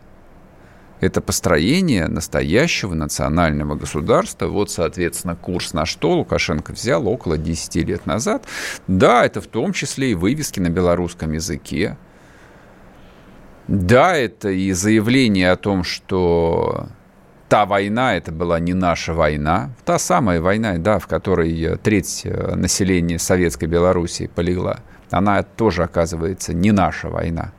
Это 1.01 1.21
построение 1.21 2.07
настоящего 2.09 2.95
национального 2.95 3.77
государства. 3.77 4.47
Вот, 4.47 4.71
соответственно, 4.71 5.37
курс 5.37 5.73
на 5.73 5.87
что 5.87 6.13
Лукашенко 6.13 6.73
взял 6.73 7.07
около 7.07 7.39
10 7.39 7.77
лет 7.87 8.07
назад. 8.07 8.45
Да, 8.89 9.25
это 9.25 9.41
в 9.41 9.47
том 9.47 9.73
числе 9.73 10.13
и 10.13 10.15
вывески 10.15 10.59
на 10.59 10.71
белорусском 10.71 11.33
языке. 11.33 11.97
Да, 13.69 14.17
это 14.17 14.49
и 14.49 14.73
заявление 14.73 15.51
о 15.51 15.57
том, 15.57 15.85
что 15.85 16.89
та 17.49 17.67
война, 17.67 18.17
это 18.17 18.33
была 18.33 18.59
не 18.61 18.75
наша 18.75 19.13
война. 19.13 19.71
Та 19.85 19.99
самая 19.99 20.41
война, 20.41 20.79
да, 20.79 20.99
в 20.99 21.07
которой 21.07 21.77
треть 21.77 22.23
э, 22.25 22.55
населения 22.57 23.19
Советской 23.19 23.67
Белоруссии 23.67 24.27
полегла. 24.27 24.81
Она 25.11 25.43
тоже, 25.43 25.85
оказывается, 25.85 26.55
не 26.55 26.73
наша 26.73 27.09
война. 27.09 27.53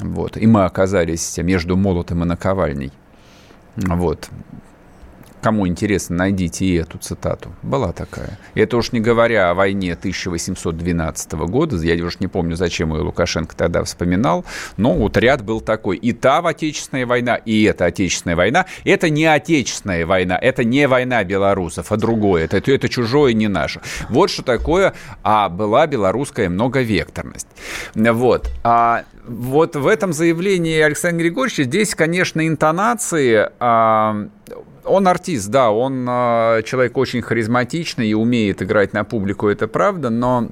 Вот. 0.00 0.36
И 0.36 0.46
мы 0.46 0.64
оказались 0.64 1.38
между 1.38 1.76
молотом 1.76 2.22
и 2.24 2.26
наковальней. 2.26 2.92
Вот. 3.76 4.28
Кому 5.42 5.66
интересно, 5.66 6.16
найдите 6.16 6.64
и 6.66 6.74
эту 6.74 6.98
цитату. 6.98 7.52
Была 7.62 7.92
такая. 7.92 8.38
Это 8.54 8.76
уж 8.76 8.92
не 8.92 9.00
говоря 9.00 9.50
о 9.50 9.54
войне 9.54 9.94
1812 9.94 11.32
года. 11.32 11.76
Я 11.76 12.04
уж 12.04 12.20
не 12.20 12.28
помню, 12.28 12.56
зачем 12.56 12.92
ее 12.94 13.02
Лукашенко 13.02 13.56
тогда 13.56 13.82
вспоминал. 13.84 14.44
Но 14.76 14.94
вот 14.94 15.16
ряд 15.16 15.42
был 15.42 15.60
такой. 15.60 15.96
И 15.96 16.12
та 16.12 16.40
Отечественная 16.40 17.06
война, 17.06 17.36
и 17.36 17.62
эта 17.64 17.86
Отечественная 17.86 18.36
война. 18.36 18.66
Это 18.84 19.10
не 19.10 19.26
Отечественная 19.26 20.06
война. 20.06 20.38
Это 20.40 20.64
не 20.64 20.86
война 20.88 21.22
белорусов, 21.24 21.92
а 21.92 21.96
другое. 21.96 22.44
Это, 22.44 22.58
это, 22.58 22.72
это 22.72 22.88
чужое, 22.88 23.32
не 23.32 23.48
наше. 23.48 23.80
Вот 24.08 24.30
что 24.30 24.42
такое 24.42 24.94
а 25.22 25.48
была 25.48 25.86
белорусская 25.86 26.48
многовекторность. 26.48 27.46
Вот. 27.94 28.50
А 28.62 29.04
вот 29.26 29.76
в 29.76 29.86
этом 29.86 30.12
заявлении 30.12 30.80
Александра 30.80 31.22
Григорьевича 31.22 31.64
здесь, 31.64 31.94
конечно, 31.94 32.46
интонации 32.46 33.48
а, 33.60 34.28
он 34.84 35.08
артист, 35.08 35.48
да, 35.48 35.70
он 35.70 36.06
э, 36.08 36.62
человек 36.64 36.96
очень 36.96 37.22
харизматичный 37.22 38.08
и 38.08 38.14
умеет 38.14 38.62
играть 38.62 38.92
на 38.92 39.04
публику, 39.04 39.48
это 39.48 39.68
правда, 39.68 40.10
но 40.10 40.48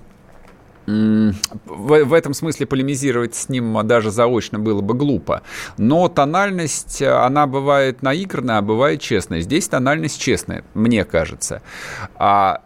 в, 0.86 2.04
в 2.04 2.12
этом 2.14 2.32
смысле 2.32 2.66
полемизировать 2.66 3.34
с 3.34 3.50
ним 3.50 3.78
даже 3.86 4.10
заочно 4.10 4.58
было 4.58 4.80
бы 4.80 4.94
глупо. 4.94 5.42
Но 5.76 6.08
тональность, 6.08 7.02
она 7.02 7.46
бывает 7.46 8.00
наигранная, 8.02 8.58
а 8.58 8.62
бывает 8.62 9.00
честная. 9.02 9.40
Здесь 9.40 9.68
тональность 9.68 10.18
честная, 10.18 10.64
мне 10.72 11.04
кажется. 11.04 11.60
А 12.14 12.62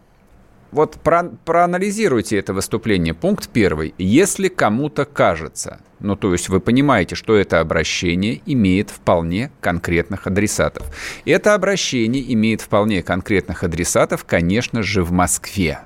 вот 0.72 0.96
про, 0.96 1.24
проанализируйте 1.44 2.38
это 2.38 2.52
выступление. 2.54 3.14
Пункт 3.14 3.48
первый. 3.50 3.94
Если 3.98 4.48
кому-то 4.48 5.04
кажется, 5.04 5.80
ну 6.00 6.16
то 6.16 6.32
есть 6.32 6.48
вы 6.48 6.61
понимаете, 6.61 7.14
что 7.14 7.37
это 7.37 7.61
обращение 7.61 8.40
имеет 8.46 8.90
вполне 8.90 9.52
конкретных 9.61 10.26
адресатов. 10.26 10.87
Это 11.24 11.54
обращение 11.54 12.32
имеет 12.32 12.62
вполне 12.62 13.02
конкретных 13.02 13.62
адресатов, 13.62 14.24
конечно 14.24 14.82
же, 14.82 15.04
в 15.04 15.12
Москве. 15.12 15.80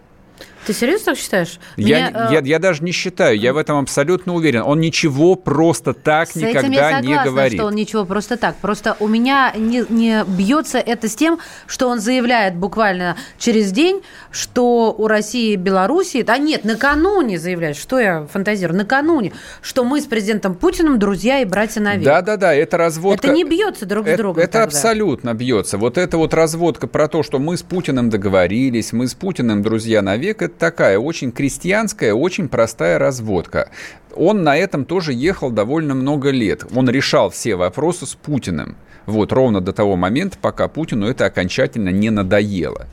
Ты 0.66 0.72
серьезно 0.72 1.12
так 1.12 1.18
считаешь? 1.18 1.60
Я, 1.76 2.08
Меня, 2.08 2.28
я, 2.32 2.40
я 2.40 2.58
даже 2.58 2.82
не 2.82 2.90
считаю, 2.90 3.38
я 3.38 3.52
в 3.52 3.56
этом 3.56 3.78
абсолютно 3.78 4.34
уверен. 4.34 4.62
Он 4.62 4.80
ничего 4.80 5.36
просто 5.36 5.94
так 5.94 6.28
с 6.28 6.34
никогда 6.34 6.60
этим 6.60 6.72
я 6.72 6.90
согласна, 6.90 7.06
не 7.06 7.24
говорит. 7.24 7.60
что 7.60 7.66
он 7.66 7.74
ничего 7.76 8.04
просто 8.04 8.36
так. 8.36 8.56
Просто 8.56 8.96
у 8.98 9.06
меня 9.06 9.52
не, 9.56 9.84
не 9.88 10.24
бьется 10.26 10.78
это 10.78 11.08
с 11.08 11.14
тем, 11.14 11.38
что 11.68 11.88
он 11.88 12.00
заявляет 12.00 12.56
буквально 12.56 13.16
через 13.38 13.70
день, 13.70 14.02
что 14.32 14.92
у 14.92 15.06
России 15.06 15.52
и 15.52 15.56
Белоруссии... 15.56 16.24
А 16.26 16.36
нет, 16.36 16.64
накануне 16.64 17.38
заявляет, 17.38 17.76
что 17.76 18.00
я 18.00 18.26
фантазирую, 18.26 18.76
накануне, 18.76 19.32
что 19.62 19.84
мы 19.84 20.00
с 20.00 20.06
президентом 20.06 20.56
Путиным 20.56 20.98
друзья 20.98 21.42
и 21.42 21.44
братья 21.44 21.80
навек. 21.80 22.04
Да-да-да, 22.04 22.52
это 22.52 22.76
разводка... 22.76 23.28
Это 23.28 23.36
не 23.36 23.44
бьется 23.44 23.86
друг 23.86 24.08
с 24.08 24.16
другом 24.16 24.42
Это, 24.42 24.58
это 24.58 24.64
абсолютно 24.64 25.32
бьется. 25.32 25.78
Вот 25.78 25.96
эта 25.96 26.18
вот 26.18 26.34
разводка 26.34 26.88
про 26.88 27.06
то, 27.06 27.22
что 27.22 27.38
мы 27.38 27.56
с 27.56 27.62
Путиным 27.62 28.10
договорились, 28.10 28.92
мы 28.92 29.06
с 29.06 29.14
Путиным 29.14 29.62
друзья 29.62 30.02
навек, 30.02 30.42
это 30.42 30.55
такая 30.58 30.98
очень 30.98 31.32
крестьянская, 31.32 32.14
очень 32.14 32.48
простая 32.48 32.98
разводка. 32.98 33.70
Он 34.14 34.42
на 34.42 34.56
этом 34.56 34.84
тоже 34.84 35.12
ехал 35.12 35.50
довольно 35.50 35.94
много 35.94 36.30
лет. 36.30 36.64
Он 36.74 36.88
решал 36.88 37.30
все 37.30 37.56
вопросы 37.56 38.06
с 38.06 38.14
Путиным. 38.14 38.76
Вот, 39.04 39.32
ровно 39.32 39.60
до 39.60 39.72
того 39.72 39.96
момента, 39.96 40.38
пока 40.40 40.68
Путину 40.68 41.06
это 41.06 41.26
окончательно 41.26 41.90
не 41.90 42.10
надоело. 42.10 42.86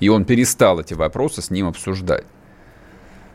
И 0.00 0.08
он 0.08 0.24
перестал 0.24 0.80
эти 0.80 0.94
вопросы 0.94 1.42
с 1.42 1.50
ним 1.50 1.68
обсуждать. 1.68 2.24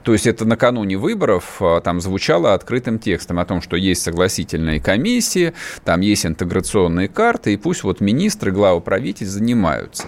То 0.06 0.14
есть 0.14 0.28
это 0.28 0.46
накануне 0.46 0.98
выборов 0.98 1.58
а, 1.60 1.82
там 1.82 2.00
звучало 2.00 2.54
открытым 2.54 3.00
текстом 3.00 3.40
о 3.40 3.46
том, 3.46 3.60
что 3.60 3.76
есть 3.76 4.04
согласительные 4.04 4.80
комиссии, 4.80 5.54
там 5.84 6.02
есть 6.02 6.28
интеграционные 6.28 7.08
карты, 7.08 7.54
и 7.54 7.58
пусть 7.58 7.84
вот 7.84 8.02
министры, 8.02 8.52
главы 8.52 8.82
правительств 8.82 9.34
занимаются. 9.34 10.06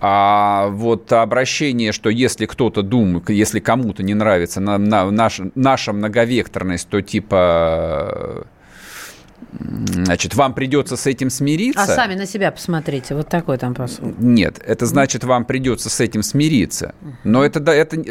А 0.00 0.68
вот 0.68 1.12
обращение, 1.12 1.92
что 1.92 2.10
если 2.10 2.46
кто-то 2.46 2.82
думает, 2.82 3.30
если 3.30 3.60
кому-то 3.60 4.02
не 4.02 4.14
нравится 4.14 4.60
на, 4.60 4.76
на, 4.78 5.10
наша, 5.10 5.50
наша 5.54 5.92
многовекторность, 5.92 6.88
то 6.88 7.00
типа 7.00 8.46
Значит, 9.58 10.34
вам 10.34 10.54
придется 10.54 10.96
с 10.96 11.06
этим 11.06 11.30
смириться. 11.30 11.82
А 11.82 11.86
сами 11.86 12.14
на 12.14 12.26
себя 12.26 12.50
посмотрите. 12.50 13.14
Вот 13.14 13.28
такой 13.28 13.58
там 13.58 13.74
посыл. 13.74 14.14
Нет, 14.18 14.60
это 14.64 14.86
значит, 14.86 15.24
вам 15.24 15.44
придется 15.44 15.88
с 15.88 16.00
этим 16.00 16.22
смириться. 16.22 16.94
Но 17.24 17.44
это, 17.44 17.60
да, 17.60 17.74
это... 17.74 18.02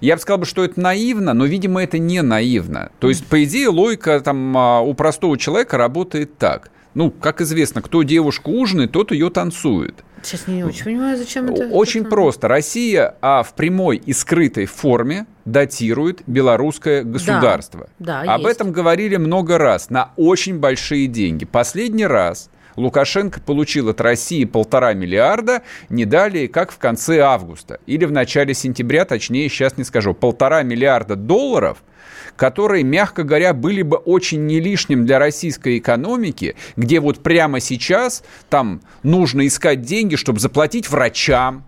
Я 0.00 0.16
бы 0.16 0.22
сказал, 0.22 0.44
что 0.44 0.64
это 0.64 0.80
наивно, 0.80 1.32
но, 1.34 1.44
видимо, 1.44 1.82
это 1.82 1.98
не 1.98 2.22
наивно. 2.22 2.90
То 2.98 3.08
есть, 3.08 3.24
по 3.26 3.42
идее, 3.44 3.68
логика 3.68 4.20
там 4.20 4.56
а, 4.56 4.80
у 4.80 4.92
простого 4.94 5.38
человека 5.38 5.78
работает 5.78 6.36
так. 6.36 6.70
Ну, 6.94 7.10
как 7.10 7.40
известно, 7.40 7.82
кто 7.82 8.02
девушку 8.02 8.52
ужинает, 8.52 8.92
тот 8.92 9.10
ее 9.10 9.30
танцует. 9.30 10.04
Сейчас 10.22 10.46
не 10.46 10.64
очень 10.64 10.84
понимаю, 10.84 11.18
зачем 11.18 11.46
это. 11.46 11.68
Очень 11.68 12.04
просто. 12.04 12.48
Россия 12.48 13.16
а 13.20 13.42
в 13.42 13.54
прямой 13.54 13.96
и 13.98 14.12
скрытой 14.12 14.66
форме 14.66 15.26
датирует 15.44 16.22
белорусское 16.26 17.02
государство. 17.02 17.88
Да, 17.98 18.22
да, 18.24 18.34
Об 18.34 18.42
есть. 18.42 18.54
этом 18.54 18.72
говорили 18.72 19.16
много 19.16 19.58
раз, 19.58 19.90
на 19.90 20.12
очень 20.16 20.58
большие 20.58 21.08
деньги. 21.08 21.44
Последний 21.44 22.06
раз 22.06 22.48
Лукашенко 22.76 23.40
получил 23.40 23.90
от 23.90 24.00
России 24.00 24.44
полтора 24.44 24.94
миллиарда 24.94 25.62
не 25.90 26.06
далее, 26.06 26.48
как 26.48 26.72
в 26.72 26.78
конце 26.78 27.20
августа 27.20 27.80
или 27.86 28.04
в 28.04 28.12
начале 28.12 28.54
сентября, 28.54 29.04
точнее, 29.04 29.48
сейчас 29.48 29.76
не 29.76 29.84
скажу, 29.84 30.14
полтора 30.14 30.62
миллиарда 30.62 31.16
долларов– 31.16 31.82
которые, 32.36 32.82
мягко 32.82 33.22
говоря, 33.22 33.54
были 33.54 33.82
бы 33.82 33.96
очень 33.96 34.46
не 34.46 34.60
лишним 34.60 35.06
для 35.06 35.18
российской 35.18 35.78
экономики, 35.78 36.56
где 36.76 37.00
вот 37.00 37.22
прямо 37.22 37.60
сейчас 37.60 38.22
там 38.48 38.80
нужно 39.02 39.46
искать 39.46 39.82
деньги, 39.82 40.16
чтобы 40.16 40.40
заплатить 40.40 40.90
врачам, 40.90 41.64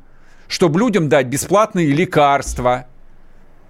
чтобы 0.49 0.81
людям 0.81 1.09
дать 1.09 1.27
бесплатные 1.27 1.89
лекарства, 1.89 2.87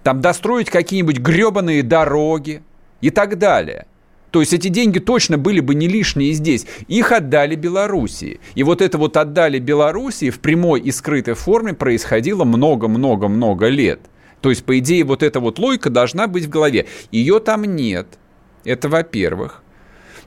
там 0.03 0.21
достроить 0.21 0.69
какие-нибудь 0.69 1.19
гребаные 1.19 1.83
дороги 1.83 2.63
и 3.01 3.09
так 3.09 3.37
далее. 3.37 3.87
То 4.31 4.41
есть 4.41 4.53
эти 4.53 4.67
деньги 4.67 4.99
точно 4.99 5.37
были 5.37 5.61
бы 5.61 5.73
не 5.73 5.87
лишние 5.87 6.33
здесь. 6.33 6.67
Их 6.87 7.11
отдали 7.11 7.55
Белоруссии. 7.55 8.39
И 8.55 8.63
вот 8.63 8.81
это 8.81 8.97
вот 8.97 9.15
отдали 9.15 9.57
Белоруссии 9.57 10.29
в 10.29 10.39
прямой 10.39 10.81
и 10.81 10.91
скрытой 10.91 11.33
форме 11.33 11.73
происходило 11.73 12.43
много-много-много 12.43 13.67
лет– 13.67 14.01
то 14.41 14.49
есть, 14.49 14.65
по 14.65 14.77
идее, 14.77 15.03
вот 15.03 15.23
эта 15.23 15.39
вот 15.39 15.59
логика 15.59 15.89
должна 15.89 16.27
быть 16.27 16.45
в 16.45 16.49
голове. 16.49 16.87
Ее 17.11 17.39
там 17.39 17.63
нет. 17.63 18.07
Это 18.63 18.89
во-первых. 18.89 19.63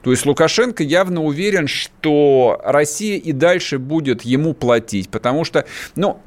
То 0.03 0.11
есть 0.11 0.25
Лукашенко 0.25 0.83
явно 0.83 1.23
уверен, 1.23 1.67
что 1.67 2.59
Россия 2.63 3.17
и 3.17 3.31
дальше 3.31 3.77
будет 3.77 4.23
ему 4.23 4.53
платить, 4.53 5.09
потому 5.09 5.45
что, 5.45 5.65
ну, 5.95 6.19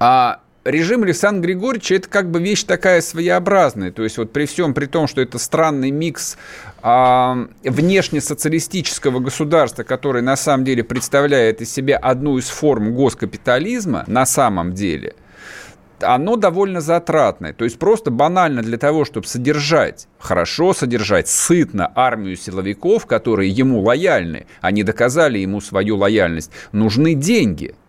а 0.00 0.40
режим 0.64 1.04
Александра 1.04 1.46
Григорьевича 1.46 1.94
это 1.94 2.08
как 2.08 2.30
бы 2.30 2.42
вещь 2.42 2.64
такая 2.64 3.00
своеобразная. 3.00 3.92
То 3.92 4.02
есть 4.02 4.18
вот 4.18 4.32
при 4.32 4.46
всем 4.46 4.74
при 4.74 4.86
том, 4.86 5.06
что 5.06 5.20
это 5.20 5.38
странный 5.38 5.92
микс 5.92 6.36
а, 6.82 7.46
внешне-социалистического 7.62 9.20
государства, 9.20 9.84
который 9.84 10.22
на 10.22 10.36
самом 10.36 10.64
деле 10.64 10.82
представляет 10.82 11.62
из 11.62 11.72
себя 11.72 11.96
одну 11.96 12.38
из 12.38 12.48
форм 12.48 12.92
госкапитализма, 12.92 14.02
на 14.08 14.26
самом 14.26 14.74
деле– 14.74 15.14
оно 16.02 16.36
довольно 16.36 16.80
затратное. 16.80 17.52
То 17.52 17.64
есть 17.64 17.78
просто 17.78 18.10
банально 18.10 18.62
для 18.62 18.78
того, 18.78 19.04
чтобы 19.04 19.26
содержать, 19.26 20.08
хорошо 20.18 20.74
содержать, 20.74 21.28
сытно 21.28 21.92
армию 21.94 22.36
силовиков, 22.36 23.06
которые 23.06 23.50
ему 23.50 23.80
лояльны, 23.80 24.46
они 24.60 24.82
доказали 24.82 25.38
ему 25.38 25.60
свою 25.60 25.96
лояльность, 25.96 26.50
нужны 26.72 27.14
деньги– 27.14 27.74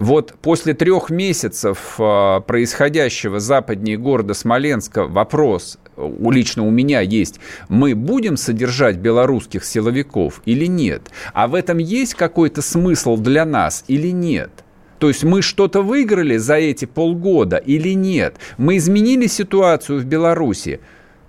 вот 0.00 0.32
после 0.40 0.72
трех 0.72 1.10
месяцев 1.10 1.96
а, 1.98 2.40
происходящего 2.40 3.38
западнее 3.38 3.98
города 3.98 4.32
Смоленска 4.32 5.04
вопрос, 5.04 5.78
лично 5.98 6.66
у 6.66 6.70
меня 6.70 7.00
есть, 7.00 7.38
мы 7.68 7.94
будем 7.94 8.38
содержать 8.38 8.96
белорусских 8.96 9.62
силовиков 9.62 10.40
или 10.46 10.64
нет? 10.64 11.10
А 11.34 11.48
в 11.48 11.54
этом 11.54 11.76
есть 11.76 12.14
какой-то 12.14 12.62
смысл 12.62 13.18
для 13.18 13.44
нас 13.44 13.84
или 13.88 14.08
нет? 14.08 14.64
То 15.00 15.08
есть 15.08 15.24
мы 15.24 15.40
что-то 15.40 15.80
выиграли 15.80 16.36
за 16.36 16.56
эти 16.56 16.84
полгода 16.84 17.56
или 17.56 17.94
нет? 17.94 18.36
Мы 18.58 18.76
изменили 18.76 19.26
ситуацию 19.26 19.98
в 19.98 20.04
Беларуси? 20.04 20.80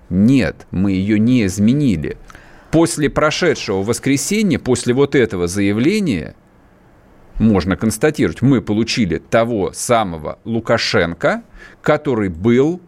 Нет, 0.09 0.67
мы 0.71 0.91
ее 0.91 1.17
не 1.17 1.45
изменили. 1.45 2.17
После 2.69 3.09
прошедшего 3.09 3.81
воскресенья, 3.81 4.59
после 4.59 4.93
вот 4.93 5.15
этого 5.15 5.47
заявления, 5.47 6.35
можно 7.39 7.77
констатировать, 7.77 8.41
мы 8.41 8.61
получили 8.61 9.19
того 9.19 9.71
самого 9.71 10.37
Лукашенко, 10.43 11.43
который 11.81 12.27
был 12.27 12.81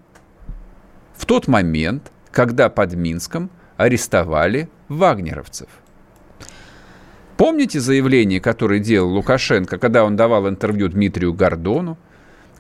в 1.15 1.25
тот 1.25 1.47
момент, 1.47 2.11
когда 2.31 2.67
под 2.67 2.93
Минском 2.93 3.49
арестовали 3.77 4.67
вагнеровцев. 4.89 5.69
Помните 7.37 7.79
заявление, 7.79 8.39
которое 8.39 8.79
делал 8.79 9.09
Лукашенко, 9.13 9.77
когда 9.77 10.03
он 10.03 10.15
давал 10.15 10.47
интервью 10.47 10.87
Дмитрию 10.87 11.33
Гордону? 11.33 11.97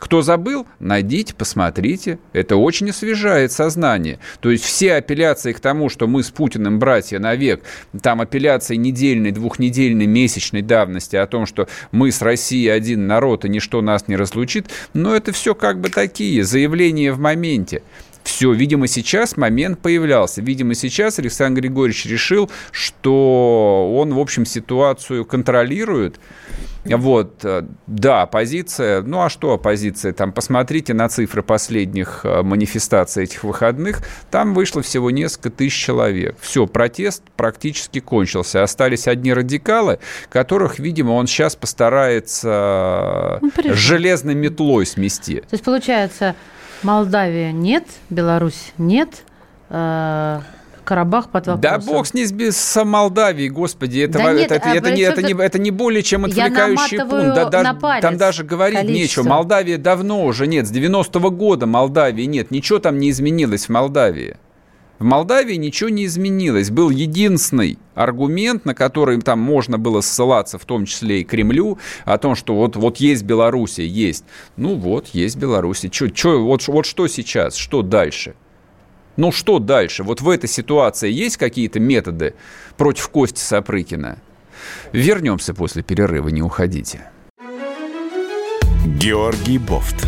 Кто 0.03 0.21
забыл, 0.21 0.67
найдите, 0.79 1.33
посмотрите. 1.33 2.19
Это 2.33 2.57
очень 2.57 2.89
освежает 2.89 3.53
сознание. 3.53 4.19
То 4.41 4.51
есть 4.51 4.65
все 4.65 4.95
апелляции 4.95 5.53
к 5.53 5.61
тому, 5.61 5.87
что 5.87 6.07
мы 6.07 6.23
с 6.23 6.29
Путиным 6.29 6.77
братья 6.77 7.19
навек, 7.19 7.61
там 8.01 8.19
апелляции 8.19 8.75
недельной, 8.75 9.31
двухнедельной, 9.31 10.05
месячной 10.05 10.61
давности 10.61 11.15
о 11.15 11.25
том, 11.25 11.45
что 11.45 11.69
мы 11.91 12.11
с 12.11 12.21
Россией 12.21 12.67
один 12.67 13.07
народ 13.07 13.45
и 13.45 13.49
ничто 13.49 13.81
нас 13.81 14.09
не 14.09 14.17
разлучит, 14.17 14.67
но 14.93 15.15
это 15.15 15.31
все 15.31 15.55
как 15.55 15.79
бы 15.79 15.87
такие 15.87 16.43
заявления 16.43 17.13
в 17.13 17.19
моменте. 17.19 17.81
Все, 18.23 18.53
видимо, 18.53 18.87
сейчас 18.87 19.37
момент 19.37 19.79
появлялся. 19.79 20.41
Видимо, 20.41 20.75
сейчас 20.75 21.19
Александр 21.19 21.61
Григорьевич 21.61 22.05
решил, 22.05 22.49
что 22.71 23.93
он, 23.95 24.13
в 24.13 24.19
общем, 24.19 24.45
ситуацию 24.45 25.25
контролирует. 25.25 26.19
Вот, 26.85 27.45
э, 27.45 27.63
да, 27.87 28.23
оппозиция, 28.23 29.01
ну 29.03 29.21
а 29.21 29.29
что 29.29 29.53
оппозиция? 29.53 30.11
Там 30.11 30.33
посмотрите 30.33 30.93
на 30.93 31.07
цифры 31.07 31.41
последних 31.41 32.21
э, 32.23 32.41
манифестаций 32.43 33.23
этих 33.23 33.45
выходных, 33.45 34.01
там 34.29 34.53
вышло 34.53 34.81
всего 34.81 35.09
несколько 35.09 35.49
тысяч 35.49 35.75
человек. 35.81 36.35
Все, 36.41 36.67
протест 36.67 37.23
практически 37.37 37.99
кончился. 37.99 38.63
Остались 38.63 39.07
одни 39.07 39.33
радикалы, 39.33 39.99
которых, 40.29 40.77
видимо, 40.77 41.11
он 41.11 41.27
сейчас 41.27 41.55
постарается 41.55 43.39
ну, 43.41 43.51
железной 43.73 44.35
метлой 44.35 44.85
смести. 44.85 45.35
То 45.39 45.53
есть, 45.53 45.63
получается, 45.63 46.35
Молдавия 46.83 47.51
нет, 47.51 47.85
Беларусь 48.09 48.73
нет, 48.77 49.23
э, 49.69 50.39
Карабах 50.83 51.29
под 51.29 51.47
вопросом. 51.47 51.61
Да 51.61 51.79
бог 51.79 52.05
с 52.05 52.13
ней 52.13 52.27
с 52.27 52.83
Молдавией, 52.83 53.49
господи, 53.49 53.99
это, 53.99 54.19
да 54.19 54.33
нет, 54.33 54.51
это, 54.51 54.69
а 54.69 54.75
это, 54.75 54.91
не, 54.91 55.01
это, 55.01 55.21
не, 55.21 55.33
это 55.33 55.59
не 55.59 55.71
более 55.71 56.03
чем 56.03 56.25
отвлекающий 56.25 56.99
пункт. 56.99 57.35
Да, 57.35 57.45
да, 57.45 57.99
там 58.01 58.17
даже 58.17 58.43
говорить 58.43 58.79
количество. 58.79 59.21
нечего. 59.21 59.33
Молдавия 59.33 59.77
давно 59.77 60.25
уже 60.25 60.47
нет, 60.47 60.67
с 60.67 60.71
90-го 60.71 61.31
года 61.31 61.65
Молдавии 61.65 62.25
нет, 62.25 62.51
ничего 62.51 62.79
там 62.79 62.99
не 62.99 63.09
изменилось 63.09 63.65
в 63.65 63.69
Молдавии. 63.69 64.37
В 65.03 65.05
Молдавии 65.05 65.55
ничего 65.55 65.89
не 65.89 66.05
изменилось. 66.05 66.69
Был 66.69 66.89
единственный 66.89 67.77
аргумент, 67.93 68.63
на 68.63 68.73
который 68.73 69.19
там 69.19 69.37
можно 69.37 69.77
было 69.77 69.99
ссылаться, 69.99 70.57
в 70.57 70.63
том 70.63 70.85
числе 70.85 71.19
и 71.19 71.23
Кремлю, 71.25 71.77
о 72.05 72.17
том, 72.17 72.35
что 72.35 72.55
вот, 72.55 72.77
вот 72.77 72.95
есть 73.01 73.23
Белоруссия, 73.23 73.85
есть. 73.85 74.23
Ну 74.55 74.75
вот, 74.75 75.07
есть 75.07 75.35
Белоруссия. 75.35 75.89
Чё, 75.89 76.07
чё, 76.07 76.41
вот, 76.41 76.65
вот 76.69 76.85
что 76.85 77.09
сейчас, 77.09 77.57
что 77.57 77.81
дальше? 77.81 78.35
Ну 79.17 79.33
что 79.33 79.59
дальше? 79.59 80.03
Вот 80.03 80.21
в 80.21 80.29
этой 80.29 80.47
ситуации 80.47 81.11
есть 81.11 81.35
какие-то 81.35 81.81
методы 81.81 82.35
против 82.77 83.09
Кости 83.09 83.41
Сапрыкина? 83.41 84.19
Вернемся 84.93 85.53
после 85.53 85.83
перерыва, 85.83 86.29
не 86.29 86.41
уходите. 86.41 87.11
Георгий 88.85 89.57
Бофт. 89.57 90.07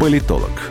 Политолог, 0.00 0.70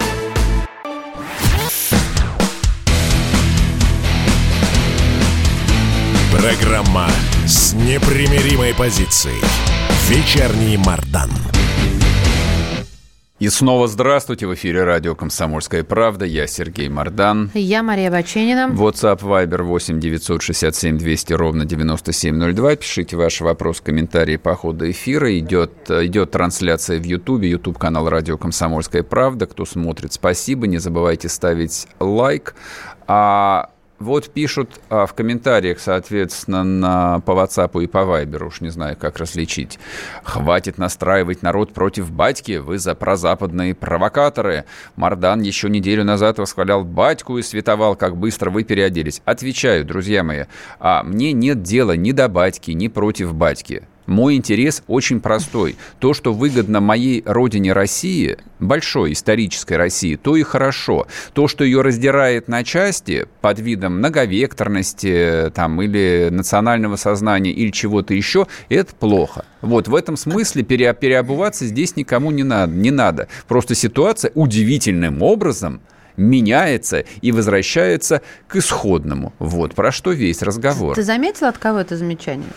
Программа 6.41 7.07
с 7.45 7.73
непримиримой 7.73 8.73
позицией. 8.73 9.39
Вечерний 10.09 10.75
Мардан. 10.75 11.29
И 13.37 13.47
снова 13.49 13.87
здравствуйте. 13.87 14.47
В 14.47 14.55
эфире 14.55 14.83
радио 14.83 15.13
«Комсомольская 15.13 15.83
правда». 15.83 16.25
Я 16.25 16.47
Сергей 16.47 16.89
Мордан. 16.89 17.51
Я 17.53 17.83
Мария 17.83 18.09
Баченина. 18.09 18.71
WhatsApp 18.73 19.19
Viber 19.19 19.61
8 19.61 19.99
967 19.99 20.97
200 20.97 21.33
ровно 21.33 21.65
9702. 21.65 22.75
Пишите 22.75 23.17
ваши 23.17 23.43
вопросы, 23.43 23.83
комментарии 23.83 24.37
по 24.37 24.55
ходу 24.55 24.89
эфира. 24.89 25.37
Идет, 25.37 25.91
идет 25.91 26.31
трансляция 26.31 26.99
в 26.99 27.03
YouTube, 27.03 27.43
YouTube 27.43 27.77
канал 27.77 28.09
радио 28.09 28.39
«Комсомольская 28.39 29.03
правда». 29.03 29.45
Кто 29.45 29.63
смотрит, 29.65 30.13
спасибо. 30.13 30.65
Не 30.65 30.79
забывайте 30.79 31.29
ставить 31.29 31.87
лайк. 31.99 32.55
А 33.05 33.69
вот 34.01 34.29
пишут 34.29 34.81
а, 34.89 35.05
в 35.05 35.13
комментариях, 35.13 35.79
соответственно, 35.79 36.63
на, 36.63 37.19
по 37.21 37.31
WhatsApp 37.31 37.83
и 37.83 37.87
по 37.87 37.99
Viber, 37.99 38.45
уж 38.45 38.61
не 38.61 38.69
знаю, 38.69 38.97
как 38.97 39.17
различить. 39.17 39.79
Хватит 40.23 40.77
настраивать 40.77 41.41
народ 41.41 41.73
против 41.73 42.11
батьки, 42.11 42.57
вы 42.57 42.77
за 42.77 42.95
прозападные 42.95 43.75
провокаторы. 43.75 44.65
Мардан 44.95 45.41
еще 45.41 45.69
неделю 45.69 46.03
назад 46.03 46.39
восхвалял 46.39 46.83
батьку 46.83 47.37
и 47.37 47.41
световал, 47.41 47.95
как 47.95 48.17
быстро 48.17 48.49
вы 48.49 48.63
переоделись. 48.63 49.21
Отвечаю, 49.25 49.85
друзья 49.85 50.23
мои, 50.23 50.45
а 50.79 51.03
мне 51.03 51.31
нет 51.31 51.61
дела 51.61 51.95
ни 51.95 52.11
до 52.11 52.27
батьки, 52.27 52.71
ни 52.71 52.87
против 52.87 53.33
батьки. 53.33 53.83
Мой 54.11 54.35
интерес 54.35 54.83
очень 54.87 55.21
простой. 55.21 55.77
То, 55.99 56.13
что 56.13 56.33
выгодно 56.33 56.81
моей 56.81 57.23
родине 57.25 57.71
России, 57.71 58.37
большой 58.59 59.13
исторической 59.13 59.77
России, 59.77 60.17
то 60.17 60.35
и 60.35 60.43
хорошо. 60.43 61.07
То, 61.31 61.47
что 61.47 61.63
ее 61.63 61.81
раздирает 61.81 62.49
на 62.49 62.65
части 62.65 63.25
под 63.39 63.59
видом 63.59 63.99
многовекторности 63.99 65.49
там, 65.55 65.81
или 65.81 66.27
национального 66.29 66.97
сознания 66.97 67.51
или 67.51 67.71
чего-то 67.71 68.13
еще, 68.13 68.47
это 68.67 68.93
плохо. 68.93 69.45
Вот 69.61 69.87
в 69.87 69.95
этом 69.95 70.17
смысле 70.17 70.63
пере, 70.63 70.93
переобуваться 70.93 71.65
здесь 71.65 71.95
никому 71.95 72.31
не 72.31 72.43
надо, 72.43 72.73
не 72.73 72.91
надо. 72.91 73.29
Просто 73.47 73.75
ситуация 73.75 74.31
удивительным 74.35 75.21
образом 75.21 75.81
меняется 76.17 77.05
и 77.21 77.31
возвращается 77.31 78.21
к 78.49 78.57
исходному. 78.57 79.31
Вот 79.39 79.73
про 79.73 79.93
что 79.93 80.11
весь 80.11 80.41
разговор. 80.41 80.95
Ты 80.95 81.03
заметил 81.03 81.47
от 81.47 81.57
кого 81.57 81.79
это 81.79 81.95
замечание? 81.95 82.49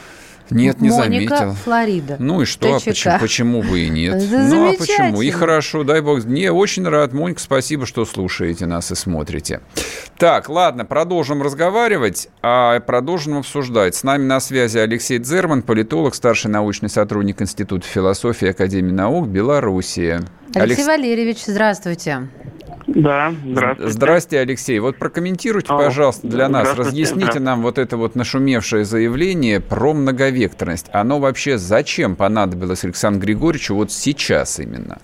Нет, 0.55 0.81
не 0.81 0.91
Моника, 0.91 1.37
заметил. 1.37 1.57
Флорида. 1.65 2.17
Ну 2.19 2.43
и 2.43 2.45
что? 2.45 2.77
А 2.77 2.81
почему, 2.81 3.19
почему 3.19 3.63
бы 3.63 3.81
и 3.81 3.89
нет? 3.89 4.23
ну 4.31 4.71
а 4.71 4.73
почему? 4.73 5.21
И 5.21 5.31
хорошо, 5.31 5.85
дай 5.85 6.01
бог. 6.01 6.25
Не, 6.25 6.51
очень 6.51 6.87
рад. 6.89 7.13
Моника, 7.13 7.41
спасибо, 7.41 7.87
что 7.87 8.05
слушаете 8.05 8.67
нас 8.67 8.91
и 8.91 8.95
смотрите. 8.95 9.61
Так, 10.17 10.49
ладно, 10.49 10.85
продолжим 10.85 11.43
разговаривать, 11.43 12.29
а 12.43 12.79
продолжим 12.81 13.39
обсуждать. 13.39 13.95
С 13.97 14.05
нами 14.05 14.25
на 14.25 14.41
связи 14.41 14.79
Алексей 14.79 15.19
Дзерман, 15.19 15.63
политолог, 15.63 16.15
старший 16.15 16.51
научный 16.51 16.89
сотрудник 16.89 17.43
Института 17.43 17.87
философии 17.87 18.49
Академии 18.49 18.93
наук 18.93 19.27
Белоруссии. 19.27 20.21
Алексей 20.55 20.83
Алекс... 20.83 20.87
Валерьевич, 20.87 21.45
здравствуйте. 21.47 22.29
Да, 22.87 23.33
здравствуйте. 23.45 23.93
Здрасте, 23.93 24.39
Алексей. 24.41 24.79
Вот 24.79 24.99
прокомментируйте, 24.99 25.73
О, 25.73 25.79
пожалуйста, 25.79 26.29
для 26.29 26.49
нас, 26.49 26.77
разъясните 26.77 27.35
да. 27.35 27.41
нам 27.41 27.63
вот 27.63 27.79
это 27.79 27.97
вот 27.97 28.15
нашумевшее 28.15 28.85
заявление 28.85 29.61
про 29.61 29.95
многовекторность. 29.95 30.89
Оно 30.93 31.19
вообще 31.19 31.59
зачем 31.59 32.17
понадобилось 32.17 32.85
Александру 32.85 33.23
Григорьевичу 33.23 33.75
вот 33.75 33.91
сейчас 33.91 34.59
именно? 34.61 34.99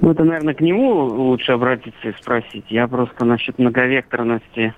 Ну, 0.00 0.12
это, 0.12 0.24
наверное, 0.24 0.54
к 0.54 0.60
нему 0.60 1.04
лучше 1.04 1.52
обратиться 1.52 2.08
и 2.08 2.12
спросить. 2.12 2.64
Я 2.68 2.86
просто 2.86 3.24
насчет 3.24 3.58
многовекторности 3.58 4.72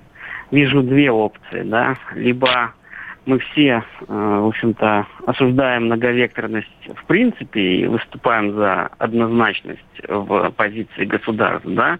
вижу 0.50 0.82
две 0.82 1.10
опции, 1.10 1.62
да. 1.62 1.96
Либо 2.14 2.72
мы 3.26 3.38
все, 3.38 3.68
э, 3.68 4.04
в 4.08 4.46
общем-то, 4.46 5.06
осуждаем 5.26 5.86
многовекторность 5.86 6.68
в 6.94 7.04
принципе 7.06 7.60
и 7.60 7.86
выступаем 7.86 8.54
за 8.54 8.86
однозначность 8.98 9.80
в 10.08 10.50
позиции 10.50 11.04
государств, 11.04 11.68
да, 11.68 11.98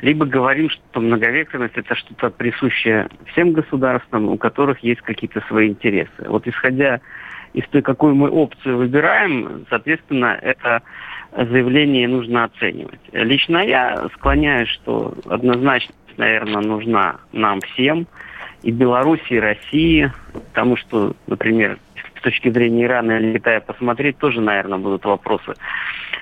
либо 0.00 0.26
говорим, 0.26 0.70
что 0.70 1.00
многовекторность 1.00 1.76
это 1.76 1.94
что-то 1.94 2.30
присущее 2.30 3.08
всем 3.32 3.52
государствам, 3.52 4.28
у 4.28 4.36
которых 4.36 4.80
есть 4.80 5.00
какие-то 5.02 5.40
свои 5.48 5.68
интересы. 5.68 6.10
Вот 6.26 6.46
исходя 6.46 7.00
из 7.54 7.66
той, 7.68 7.82
какую 7.82 8.14
мы 8.14 8.28
опцию 8.28 8.76
выбираем, 8.76 9.66
соответственно, 9.70 10.38
это 10.40 10.82
заявление 11.32 12.08
нужно 12.08 12.44
оценивать. 12.44 13.00
Лично 13.12 13.58
я 13.58 14.08
склоняюсь, 14.14 14.68
что 14.68 15.14
однозначно, 15.26 15.94
наверное, 16.16 16.62
нужна 16.62 17.16
нам 17.32 17.60
всем, 17.60 18.06
и 18.62 18.70
Беларуси, 18.70 19.32
и 19.32 19.40
России, 19.40 20.12
потому 20.32 20.76
что, 20.76 21.14
например, 21.26 21.78
с 22.18 22.22
точки 22.22 22.50
зрения 22.50 22.84
Ирана 22.84 23.12
или 23.12 23.38
Китая 23.38 23.60
посмотреть, 23.60 24.18
тоже, 24.18 24.40
наверное, 24.40 24.78
будут 24.78 25.04
вопросы, 25.04 25.54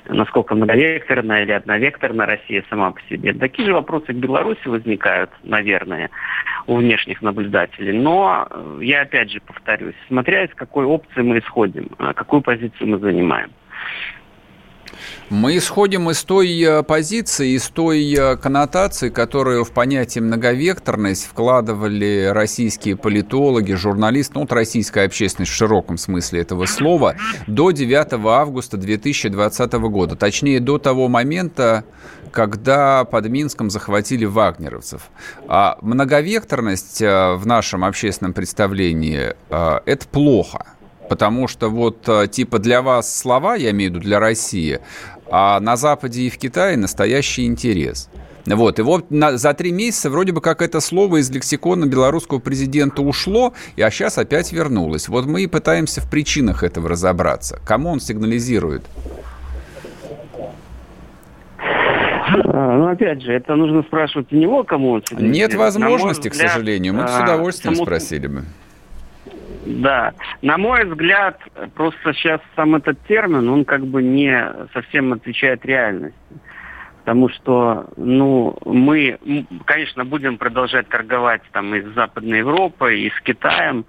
насколько 0.07 0.55
многовекторная 0.55 1.43
или 1.43 1.53
одновекторная 1.53 2.27
Россия 2.27 2.65
сама 2.69 2.91
по 2.91 3.01
себе. 3.09 3.33
Такие 3.33 3.67
же 3.67 3.73
вопросы 3.73 4.13
к 4.13 4.17
Беларуси 4.17 4.67
возникают, 4.69 5.31
наверное, 5.43 6.11
у 6.67 6.77
внешних 6.77 7.23
наблюдателей. 7.23 7.93
Но 7.93 8.47
э, 8.51 8.79
я 8.83 9.03
опять 9.03 9.31
же 9.31 9.41
повторюсь, 9.41 9.95
смотря 10.09 10.45
из 10.45 10.55
какой 10.55 10.85
опции 10.85 11.23
мы 11.23 11.39
исходим, 11.39 11.89
э, 11.99 12.13
какую 12.15 12.43
позицию 12.43 12.89
мы 12.89 12.99
занимаем. 12.99 13.51
Мы 15.29 15.57
исходим 15.57 16.09
из 16.11 16.23
той 16.23 16.61
э, 16.63 16.83
позиции, 16.83 17.57
из 17.57 17.69
той 17.69 18.15
э, 18.15 18.37
коннотации, 18.37 19.09
которую 19.09 19.65
в 19.65 19.73
понятие 19.73 20.23
многовекторность 20.23 21.27
вкладывали 21.27 22.31
российские 22.33 22.97
политологи, 22.97 23.73
журналисты, 23.73 24.35
ну, 24.35 24.41
вот 24.43 24.53
российская 24.53 25.05
общественность 25.05 25.51
в 25.51 25.55
широком 25.55 25.99
смысле 25.99 26.41
этого 26.41 26.67
слова, 26.67 27.17
до 27.47 27.73
9 27.73 28.25
августа 28.25 28.77
2020 28.77 29.73
года. 29.73 30.15
Точнее, 30.15 30.61
до 30.61 30.79
того 30.79 31.09
момента, 31.09 31.85
когда 32.31 33.05
под 33.05 33.29
Минском 33.29 33.71
захватили 33.71 34.25
вагнеровцев. 34.25 35.11
А 35.49 35.79
многовекторность 35.83 37.03
э, 37.03 37.35
в 37.35 37.47
нашем 37.47 37.85
общественном 37.85 38.33
представлении– 38.33 39.35
это 39.51 40.07
плохо. 40.09 40.76
Потому 41.09 41.49
что 41.49 41.69
вот 41.69 42.09
э, 42.09 42.27
типа 42.29 42.59
для 42.59 42.83
вас 42.83 43.15
слова, 43.15 43.55
я 43.55 43.71
имею 43.71 43.91
в 43.91 43.95
виду 43.95 44.05
для 44.05 44.21
России, 44.21 44.81
а 45.31 45.61
на 45.61 45.77
Западе 45.77 46.23
и 46.23 46.31
в 46.31 46.39
Китае 46.39 46.77
настоящий 46.77 47.47
интерес. 47.47 48.09
Вот, 48.47 48.79
и 48.79 48.83
вот 48.83 49.11
на, 49.11 49.37
за 49.37 49.55
три 49.55 49.73
месяца 49.73 50.09
вроде 50.09 50.33
бы 50.33 50.41
как 50.41 50.63
это 50.63 50.81
слово 50.81 51.17
из 51.17 51.31
лексикона 51.31 51.87
белорусского 51.87 52.39
президента 52.39 53.03
ушло, 53.03 53.53
и 53.75 53.83
а 53.83 53.91
сейчас 53.91 54.19
опять 54.19 54.53
вернулось. 54.53 55.09
Вот 55.09 55.27
мы 55.27 55.43
и 55.43 55.47
пытаемся 55.49 56.01
в 56.01 56.09
причинах 56.09 56.63
этого 56.63 56.89
разобраться. 56.89 57.59
Кому 57.67 57.91
он 57.91 58.01
сигнализирует? 58.01 58.85
А, 62.29 62.77
Ну, 62.77 62.89
опять 62.89 63.23
же, 63.23 63.33
это 63.33 63.55
нужно 63.57 63.83
спрашивать 63.83 64.33
у 64.33 64.37
него, 64.37 64.63
кому 64.63 64.93
он 64.93 65.03
сигнализирует. 65.03 65.51
Нет 65.51 65.59
возможности, 65.59 66.29
к 66.29 66.33
взгляд, 66.33 66.53
сожалению. 66.53 66.95
Мы 66.95 67.03
бы 67.03 67.09
с 67.09 67.19
а, 67.19 67.23
удовольствием 67.25 67.75
спросили 67.75 68.27
бы. 68.29 68.45
Да. 69.67 70.15
На 70.43 70.59
мой 70.59 70.85
взгляд, 70.85 71.41
просто 71.75 72.13
сейчас 72.15 72.41
сам 72.55 72.77
этот 72.77 73.01
термин, 73.07 73.49
он 73.49 73.65
как 73.65 73.85
бы 73.85 74.03
не 74.03 74.41
совсем 74.73 75.13
отвечает 75.13 75.67
реальности. 75.67 76.17
Потому 77.01 77.29
что, 77.29 77.87
ну, 77.97 78.57
мы, 78.65 79.19
конечно, 79.65 80.05
будем 80.05 80.39
продолжать 80.39 80.89
торговать 80.89 81.43
там 81.53 81.75
и 81.75 81.81
с 81.81 81.95
Западной 81.95 82.39
Европой, 82.39 83.01
и 83.01 83.11
с 83.11 83.21
Китаем, 83.21 83.85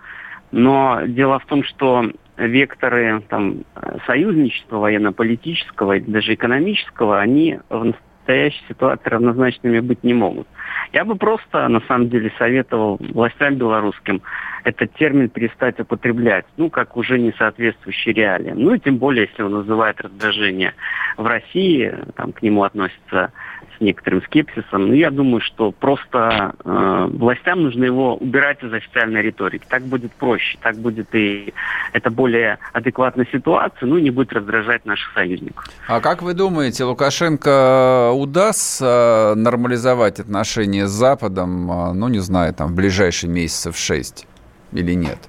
но 0.52 1.02
дело 1.06 1.40
в 1.40 1.46
том, 1.46 1.64
что 1.64 2.12
векторы 2.38 3.22
там, 3.28 3.64
союзничества 4.06 4.78
военно-политического 4.78 5.98
и 5.98 6.00
даже 6.00 6.36
экономического, 6.36 7.20
они 7.20 7.60
в 7.70 7.94
настоящей 8.28 8.64
ситуации 8.68 9.10
равнозначными 9.10 9.80
быть 9.80 10.04
не 10.04 10.14
могут. 10.14 10.48
Я 10.94 11.06
бы 11.06 11.16
просто, 11.16 11.68
на 11.68 11.80
самом 11.82 12.10
деле, 12.10 12.32
советовал 12.38 12.98
властям 13.00 13.56
белорусским 13.56 14.22
этот 14.64 14.94
термин 14.96 15.30
перестать 15.30 15.80
употреблять, 15.80 16.46
ну, 16.58 16.70
как 16.70 16.98
уже 16.98 17.18
не 17.20 17.32
соответствующий 17.34 18.12
реалиям. 18.12 18.60
Ну, 18.60 18.74
и 18.74 18.80
тем 18.80 18.98
более, 18.98 19.28
если 19.28 19.44
он 19.44 19.56
вызывает 19.56 20.02
раздражение 20.02 20.74
в 21.16 21.26
России, 21.26 21.94
там 22.16 22.34
к 22.34 22.42
нему 22.42 22.64
относятся 22.64 23.32
с 23.78 23.82
некоторым 23.82 24.22
скепсисом. 24.24 24.88
Ну, 24.88 24.94
я 24.94 25.12
думаю, 25.12 25.42
что 25.42 25.72
просто 25.72 26.54
э, 26.64 27.08
властям 27.12 27.64
нужно 27.64 27.84
его 27.86 28.16
убирать 28.16 28.64
из 28.64 28.74
официальной 28.74 29.22
риторики. 29.22 29.66
Так 29.70 29.84
будет 29.84 30.12
проще, 30.14 30.58
так 30.62 30.76
будет 30.78 31.14
и 31.14 31.54
это 31.94 32.10
более 32.10 32.60
адекватная 32.74 33.28
ситуация, 33.32 33.88
ну, 33.88 33.98
и 33.98 34.02
не 34.02 34.10
будет 34.10 34.34
раздражать 34.34 34.86
наших 34.86 35.12
союзников. 35.14 35.66
А 35.88 36.00
как 36.02 36.22
вы 36.22 36.34
думаете, 36.34 36.84
Лукашенко 36.84 38.12
удастся 38.14 39.34
нормализовать 39.36 40.20
отношения 40.20 40.88
с 40.88 40.92
Западом, 40.92 41.72
а, 41.72 41.94
ну, 41.94 42.08
не 42.08 42.20
знаю, 42.20 42.54
там, 42.54 42.70
в 42.70 42.76
ближайшие 42.76 43.30
месяцев 43.32 43.78
шесть 43.78 44.28
или 44.72 44.94
нет? 44.94 45.20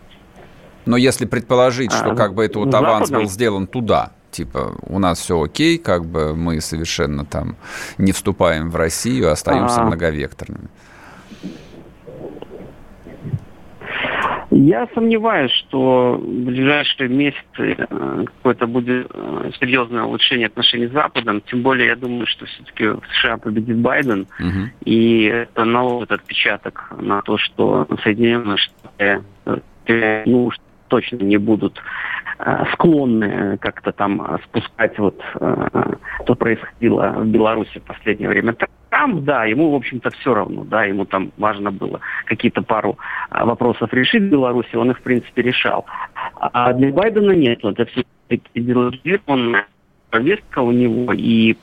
Но 0.86 0.96
если 0.96 1.26
предположить, 1.26 1.92
что 1.92 2.12
А, 2.12 2.16
как 2.16 2.34
бы 2.34 2.44
это 2.44 2.58
вот 2.60 2.72
с 2.72 2.74
аванс 2.74 3.08
Западом? 3.08 3.24
был 3.24 3.30
сделан 3.30 3.66
туда, 3.66 4.12
типа, 4.30 4.76
у 4.82 4.98
нас 4.98 5.18
все 5.20 5.42
окей, 5.42 5.78
как 5.78 6.04
бы 6.04 6.34
мы 6.34 6.60
совершенно 6.60 7.24
там 7.24 7.56
не 7.98 8.12
вступаем 8.12 8.70
в 8.70 8.76
Россию, 8.76 9.28
а 9.28 9.32
остаемся 9.32 9.80
А. 9.80 9.84
многовекторными. 9.84 10.68
Я 14.50 14.88
сомневаюсь, 14.94 15.52
что 15.52 16.18
в 16.20 16.44
ближайшие 16.44 17.10
месяцы 17.10 17.76
э, 17.78 18.24
какое-то 18.24 18.66
будет 18.66 19.06
э, 19.12 19.50
серьезное 19.60 20.04
улучшение 20.04 20.46
отношений 20.46 20.86
с 20.88 20.92
Западом. 20.92 21.42
Тем 21.42 21.62
более, 21.62 21.88
я 21.88 21.96
думаю, 21.96 22.26
что 22.26 22.46
все-таки 22.46 22.86
в 22.86 23.02
США 23.12 23.36
победит 23.36 23.76
Байден. 23.76 24.26
Мгм. 24.38 24.70
И 24.84 25.24
это 25.24 25.64
наложит 25.64 26.12
отпечаток 26.12 26.90
на 26.98 27.20
то, 27.20 27.36
что 27.36 27.86
Соединенные 28.02 28.56
Штаты 28.56 29.22
э, 29.86 30.22
ну, 30.24 30.50
точно 30.88 31.16
не 31.16 31.36
будут 31.36 31.80
э, 32.38 32.64
склонны 32.72 33.24
э, 33.24 33.56
как-то 33.58 33.92
там 33.92 34.20
э, 34.22 34.38
спускать 34.44 34.98
вот 34.98 35.20
э, 35.40 35.94
то 36.26 36.34
происходило 36.34 37.14
в 37.18 37.26
Беларуси 37.26 37.78
в 37.78 37.82
последнее 37.82 38.28
время. 38.28 38.56
Трамп, 38.90 39.22
да, 39.24 39.44
ему, 39.44 39.70
в 39.70 39.74
общем-то, 39.74 40.10
все 40.10 40.34
равно, 40.34 40.64
да, 40.64 40.84
ему 40.84 41.04
там 41.04 41.30
важно 41.36 41.70
было 41.70 42.00
какие-то 42.24 42.62
пару 42.62 42.98
вопросов 43.30 43.92
решить 43.92 44.22
в 44.22 44.30
Беларуси, 44.30 44.76
он 44.76 44.90
их, 44.90 44.98
в 44.98 45.02
принципе, 45.02 45.42
решал. 45.42 45.86
А 46.34 46.72
для 46.72 46.90
Байдена 46.92 47.32
нет, 47.32 47.62
это 47.62 47.84
все-таки 47.84 48.42
идеологизированная 48.54 49.66
повестка 50.10 50.60
у 50.60 50.72
него 50.72 51.12
и 51.12 51.54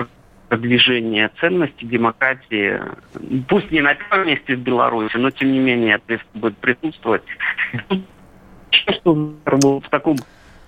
продвижение 0.49 1.31
ценностей 1.39 1.85
демократии, 1.85 2.79
пусть 3.47 3.71
не 3.71 3.81
на 3.81 3.95
первом 3.95 4.27
месте 4.27 4.55
в 4.55 4.59
Беларуси, 4.59 5.17
но 5.17 5.31
тем 5.31 5.51
не 5.51 5.59
менее 5.59 5.99
это 6.05 6.21
будет 6.33 6.57
присутствовать. 6.57 7.23
Что 8.97 9.13
в 9.79 9.89
таком 9.89 10.17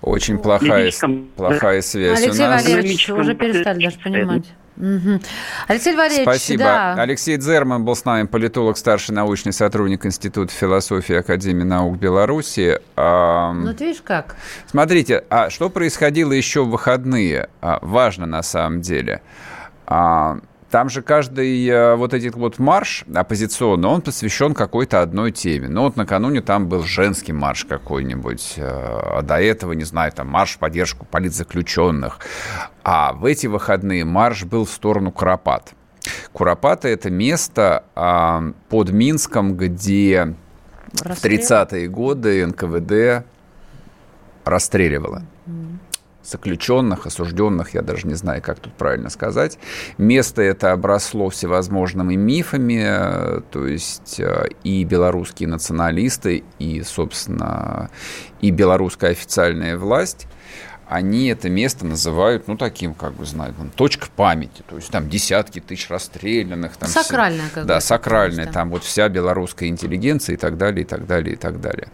Очень 0.00 0.38
плохая, 0.38 0.90
плохая 1.36 1.82
связь 1.82 2.22
Алексей 2.22 2.44
у 2.44 2.48
нас. 2.48 2.64
Валерьевич, 2.64 3.10
уже 3.10 3.34
перестали 3.34 3.84
даже 3.84 3.98
понимать. 3.98 4.44
Мгм. 4.76 5.20
Алексей 5.66 5.94
Валерьевич, 5.96 6.22
Спасибо. 6.22 6.62
да. 6.62 6.94
Алексей 6.94 7.36
Дзерман 7.36 7.84
был 7.84 7.96
с 7.96 8.04
нами, 8.04 8.28
политолог, 8.28 8.76
старший 8.78 9.12
научный 9.12 9.52
сотрудник 9.52 10.06
Института 10.06 10.52
философии 10.52 11.16
Академии 11.16 11.64
наук 11.64 11.96
Беларуси. 11.96 12.78
А, 12.94 13.52
Ну, 13.52 13.74
ты 13.74 13.86
видишь 13.86 14.02
как? 14.04 14.36
Смотрите, 14.66 15.24
а 15.30 15.50
что 15.50 15.68
происходило 15.68 16.30
еще 16.30 16.62
в 16.64 16.70
выходные? 16.70 17.48
А, 17.60 17.80
важно 17.82 18.26
на 18.26 18.42
самом 18.44 18.80
деле. 18.80 19.20
А, 19.86 20.38
там 20.70 20.90
же 20.90 21.02
каждый 21.02 21.66
э, 21.66 21.94
вот 21.96 22.12
этот 22.12 22.34
вот 22.34 22.58
марш 22.58 23.04
оппозиционный, 23.14 23.88
он 23.88 24.02
посвящен 24.02 24.54
какой-то 24.54 25.00
одной 25.00 25.32
теме. 25.32 25.68
Ну 25.68 25.82
вот 25.82 25.96
накануне 25.96 26.42
там 26.42 26.68
был 26.68 26.82
женский 26.82 27.32
марш 27.32 27.64
какой-нибудь, 27.64 28.54
э, 28.56 28.62
а 28.62 29.22
до 29.22 29.40
этого, 29.40 29.72
не 29.72 29.84
знаю, 29.84 30.12
там 30.12 30.28
марш 30.28 30.56
в 30.56 30.58
поддержку 30.58 31.06
политзаключенных. 31.06 32.18
А 32.84 33.12
в 33.14 33.24
эти 33.24 33.46
выходные 33.46 34.04
марш 34.04 34.44
был 34.44 34.66
в 34.66 34.70
сторону 34.70 35.10
Куропат. 35.10 35.72
Куропаты– 36.32 36.88
это 36.88 37.10
место 37.10 37.84
а, 37.94 38.52
под 38.68 38.90
Минском, 38.90 39.56
где 39.56 40.34
в 40.92 41.02
Расстрел? 41.02 41.40
30-е 41.40 41.88
годы 41.88 42.46
НКВД 42.46 43.26
расстреливало 44.44 45.22
заключенных, 46.30 47.06
осужденных, 47.06 47.74
я 47.74 47.82
даже 47.82 48.06
не 48.06 48.14
знаю, 48.14 48.42
как 48.42 48.58
тут 48.58 48.72
правильно 48.74 49.10
сказать. 49.10 49.58
Место 49.98 50.42
это 50.42 50.72
обросло 50.72 51.28
всевозможными 51.30 52.14
мифами, 52.14 53.42
то 53.50 53.66
есть 53.66 54.20
э, 54.20 54.48
и 54.64 54.84
белорусские 54.84 55.48
националисты, 55.48 56.44
и, 56.58 56.82
собственно, 56.82 57.90
и 58.40 58.50
белорусская 58.50 59.10
официальная 59.10 59.76
власть 59.76 60.26
они 60.88 61.28
это 61.28 61.50
место 61.50 61.84
называют, 61.84 62.48
ну, 62.48 62.56
таким, 62.56 62.94
как 62.94 63.12
бы, 63.12 63.26
знаете, 63.26 63.56
точка 63.76 64.08
памяти. 64.14 64.62
То 64.66 64.76
есть 64.76 64.90
там 64.90 65.08
десятки 65.08 65.60
тысяч 65.60 65.90
расстрелянных. 65.90 66.76
Там 66.76 66.88
сакральная, 66.88 67.46
все, 67.46 67.54
как 67.54 67.66
Да, 67.66 67.80
сакральная. 67.80 68.46
Да. 68.46 68.52
Там 68.52 68.70
вот 68.70 68.84
вся 68.84 69.08
белорусская 69.08 69.68
интеллигенция 69.68 70.34
и 70.34 70.36
так 70.36 70.56
далее, 70.56 70.82
и 70.82 70.86
так 70.86 71.06
далее, 71.06 71.34
и 71.34 71.36
так 71.36 71.60
далее. 71.60 71.88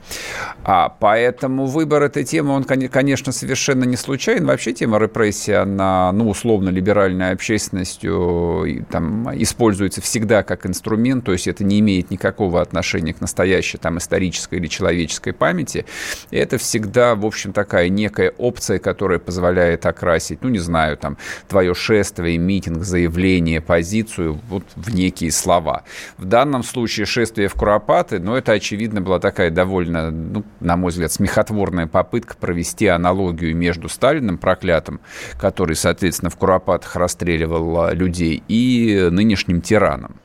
А 0.63 0.89
поэтому 0.89 1.67
выбор 1.67 2.03
этой 2.05 2.25
темы, 2.25 2.53
он, 2.53 2.65
конечно, 2.65 3.33
совершенно 3.33 3.85
не 3.85 3.97
случайен. 3.97 4.47
Вообще 4.47 4.73
тема 4.73 4.99
репрессии, 4.99 5.53
она, 5.53 6.13
ну, 6.13 6.29
условно-либеральной 6.29 7.33
общественностью 7.33 8.87
там, 8.91 9.29
используется 9.43 10.01
всегда 10.01 10.43
как 10.43 10.67
инструмент, 10.67 11.25
то 11.25 11.33
есть 11.33 11.49
это 11.49 11.65
не 11.65 11.81
имеет 11.81 12.11
никакого 12.11 12.61
отношения 12.61 13.13
к 13.13 13.21
настоящей 13.21 13.79
там 13.79 13.99
исторической 13.99 14.57
или 14.57 14.67
человеческой 14.67 15.33
памяти. 15.33 15.85
И 16.31 16.37
это 16.37 16.59
всегда, 16.59 17.15
в 17.15 17.27
общем, 17.27 17.53
такая 17.53 17.89
некая 17.89 18.33
опция, 18.39 18.79
которая 18.85 19.19
позволяет 19.19 19.87
окрасить, 19.87 20.43
ну, 20.43 20.51
не 20.51 20.59
знаю, 20.59 20.99
там, 20.99 21.17
твое 21.49 21.75
шествие, 21.75 22.37
митинг, 22.37 22.85
заявление, 22.85 23.63
позицию 23.63 24.39
вот 24.49 24.65
в 24.77 24.95
некие 24.95 25.33
слова. 25.33 25.85
В 26.19 26.27
данном 26.27 26.63
случае 26.63 27.07
шествие 27.07 27.49
в 27.49 27.55
Куропаты, 27.55 28.19
ну, 28.19 28.35
это, 28.35 28.53
очевидно, 28.53 29.01
была 29.01 29.19
такая 29.19 29.51
довольно, 29.51 30.11
ну, 30.11 30.45
на 30.61 30.77
мой 30.77 30.91
взгляд, 30.91 31.11
смехотворная 31.11 31.87
попытка 31.87 32.37
провести 32.37 32.87
аналогию 32.87 33.57
между 33.57 33.89
Сталиным 33.89 34.37
проклятым, 34.37 35.01
который, 35.41 35.77
соответственно, 35.77 36.29
в 36.29 36.37
Куропатах 36.37 36.95
расстреливал 36.95 37.87
а, 37.87 37.95
людей, 37.95 38.43
и 38.49 39.09
нынешним 39.11 39.63
тираном. 39.63 40.17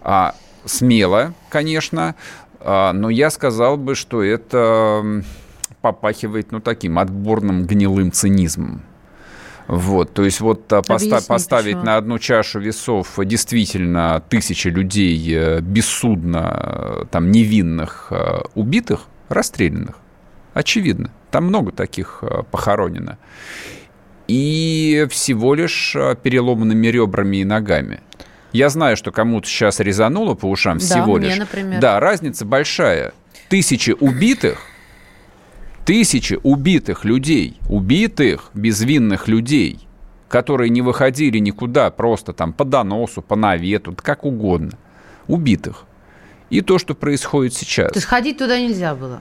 А, 0.00 0.34
смело, 0.64 1.32
конечно, 1.48 2.16
а, 2.60 2.92
но 2.92 3.08
я 3.08 3.30
сказал 3.30 3.76
бы, 3.76 3.94
что 3.94 4.22
это 4.22 5.22
попахивает, 5.84 6.50
ну, 6.50 6.60
таким 6.60 6.98
отборным 6.98 7.66
гнилым 7.66 8.10
цинизмом. 8.10 8.82
Вот, 9.66 10.14
то 10.14 10.24
есть 10.24 10.40
вот 10.40 10.72
а, 10.72 10.80
поста- 10.80 11.20
поставить 11.26 11.74
почему. 11.74 11.84
на 11.84 11.96
одну 11.98 12.18
чашу 12.18 12.58
весов 12.58 13.18
действительно 13.18 14.22
тысячи 14.30 14.68
людей 14.68 15.18
э, 15.30 15.60
бессудно, 15.60 17.02
э, 17.02 17.04
там, 17.10 17.30
невинных, 17.30 18.08
э, 18.10 18.40
убитых, 18.54 19.02
расстрелянных. 19.28 19.96
Очевидно. 20.54 21.10
Там 21.30 21.44
много 21.44 21.70
таких 21.72 22.24
похоронено. 22.50 23.18
И 24.26 25.06
всего 25.10 25.54
лишь 25.54 25.94
переломанными 26.22 26.86
ребрами 26.86 27.38
и 27.38 27.44
ногами. 27.44 28.00
Я 28.52 28.70
знаю, 28.70 28.96
что 28.96 29.12
кому-то 29.12 29.46
сейчас 29.48 29.80
резануло 29.80 30.34
по 30.34 30.46
ушам 30.46 30.78
да, 30.78 30.84
всего 30.84 31.16
мне, 31.16 31.28
лишь. 31.28 31.38
Например. 31.38 31.80
Да, 31.80 32.00
разница 32.00 32.46
большая. 32.46 33.12
Тысячи 33.48 33.90
убитых 33.98 34.58
Тысячи 35.84 36.38
убитых 36.42 37.04
людей, 37.04 37.58
убитых 37.68 38.50
безвинных 38.54 39.28
людей, 39.28 39.86
которые 40.28 40.70
не 40.70 40.80
выходили 40.80 41.38
никуда, 41.38 41.90
просто 41.90 42.32
там 42.32 42.52
по 42.52 42.64
доносу, 42.64 43.20
по 43.20 43.36
навету, 43.36 43.94
как 43.94 44.24
угодно, 44.24 44.72
убитых. 45.26 45.84
И 46.48 46.60
то, 46.60 46.78
что 46.78 46.94
происходит 46.94 47.54
сейчас. 47.54 47.92
То 47.92 47.98
есть 47.98 48.06
ходить 48.06 48.38
туда 48.38 48.58
нельзя 48.58 48.94
было? 48.94 49.20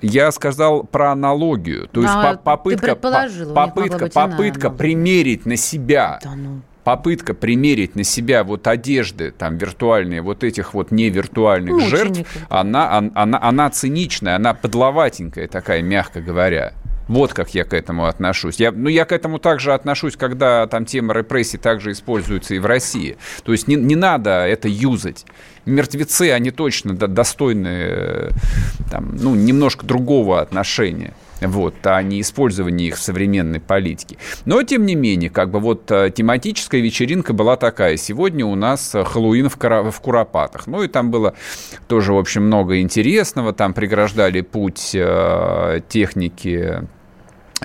Я 0.00 0.30
сказал 0.32 0.84
про 0.84 1.12
аналогию. 1.12 1.88
То 1.88 2.02
есть 2.02 2.12
а, 2.14 2.36
попытка, 2.36 2.94
попытка, 2.94 4.08
попытка 4.08 4.70
примерить 4.70 5.46
на 5.46 5.56
себя 5.56 6.20
да, 6.22 6.34
ну 6.34 6.60
попытка 6.84 7.34
примерить 7.34 7.96
на 7.96 8.04
себя 8.04 8.44
вот 8.44 8.66
одежды 8.66 9.32
там 9.32 9.56
виртуальные, 9.56 10.22
вот 10.22 10.44
этих 10.44 10.74
вот 10.74 10.90
невиртуальных 10.90 11.72
ну, 11.72 11.80
жертв, 11.80 12.20
она, 12.48 13.10
она, 13.14 13.38
она 13.42 13.70
циничная, 13.70 14.36
она 14.36 14.54
подловатенькая 14.54 15.48
такая, 15.48 15.82
мягко 15.82 16.20
говоря. 16.20 16.74
Вот 17.06 17.34
как 17.34 17.54
я 17.54 17.64
к 17.64 17.74
этому 17.74 18.06
отношусь. 18.06 18.56
Я, 18.56 18.72
ну, 18.72 18.88
я 18.88 19.04
к 19.04 19.12
этому 19.12 19.38
также 19.38 19.74
отношусь, 19.74 20.16
когда 20.16 20.66
там 20.66 20.86
тема 20.86 21.12
репрессий 21.12 21.58
также 21.58 21.92
используется 21.92 22.54
и 22.54 22.58
в 22.58 22.64
России. 22.64 23.18
То 23.42 23.52
есть 23.52 23.68
не, 23.68 23.76
не 23.76 23.94
надо 23.94 24.46
это 24.46 24.68
юзать. 24.68 25.26
Мертвецы, 25.66 26.30
они 26.30 26.50
точно 26.50 26.94
достойны 26.94 27.68
э, 27.68 28.30
там, 28.90 29.16
ну, 29.16 29.34
немножко 29.34 29.84
другого 29.84 30.40
отношения 30.40 31.12
вот, 31.40 31.74
а 31.84 32.02
не 32.02 32.20
использование 32.20 32.88
их 32.88 32.96
в 32.96 33.00
современной 33.00 33.60
политике. 33.60 34.16
Но, 34.44 34.62
тем 34.62 34.86
не 34.86 34.94
менее, 34.94 35.30
как 35.30 35.50
бы 35.50 35.60
вот 35.60 35.90
э, 35.90 36.10
тематическая 36.14 36.80
вечеринка 36.80 37.32
была 37.32 37.56
такая. 37.56 37.96
Сегодня 37.96 38.46
у 38.46 38.54
нас 38.54 38.94
э, 38.94 39.04
Хэллоуин 39.04 39.48
в, 39.48 39.56
Кара... 39.56 39.82
в 39.90 40.00
Куропатах. 40.00 40.66
Ну, 40.66 40.82
и 40.82 40.88
там 40.88 41.10
было 41.10 41.34
тоже, 41.88 42.12
в 42.12 42.18
общем, 42.18 42.46
много 42.46 42.80
интересного. 42.80 43.52
Там 43.52 43.74
преграждали 43.74 44.40
путь 44.40 44.92
э, 44.94 45.80
техники 45.88 46.82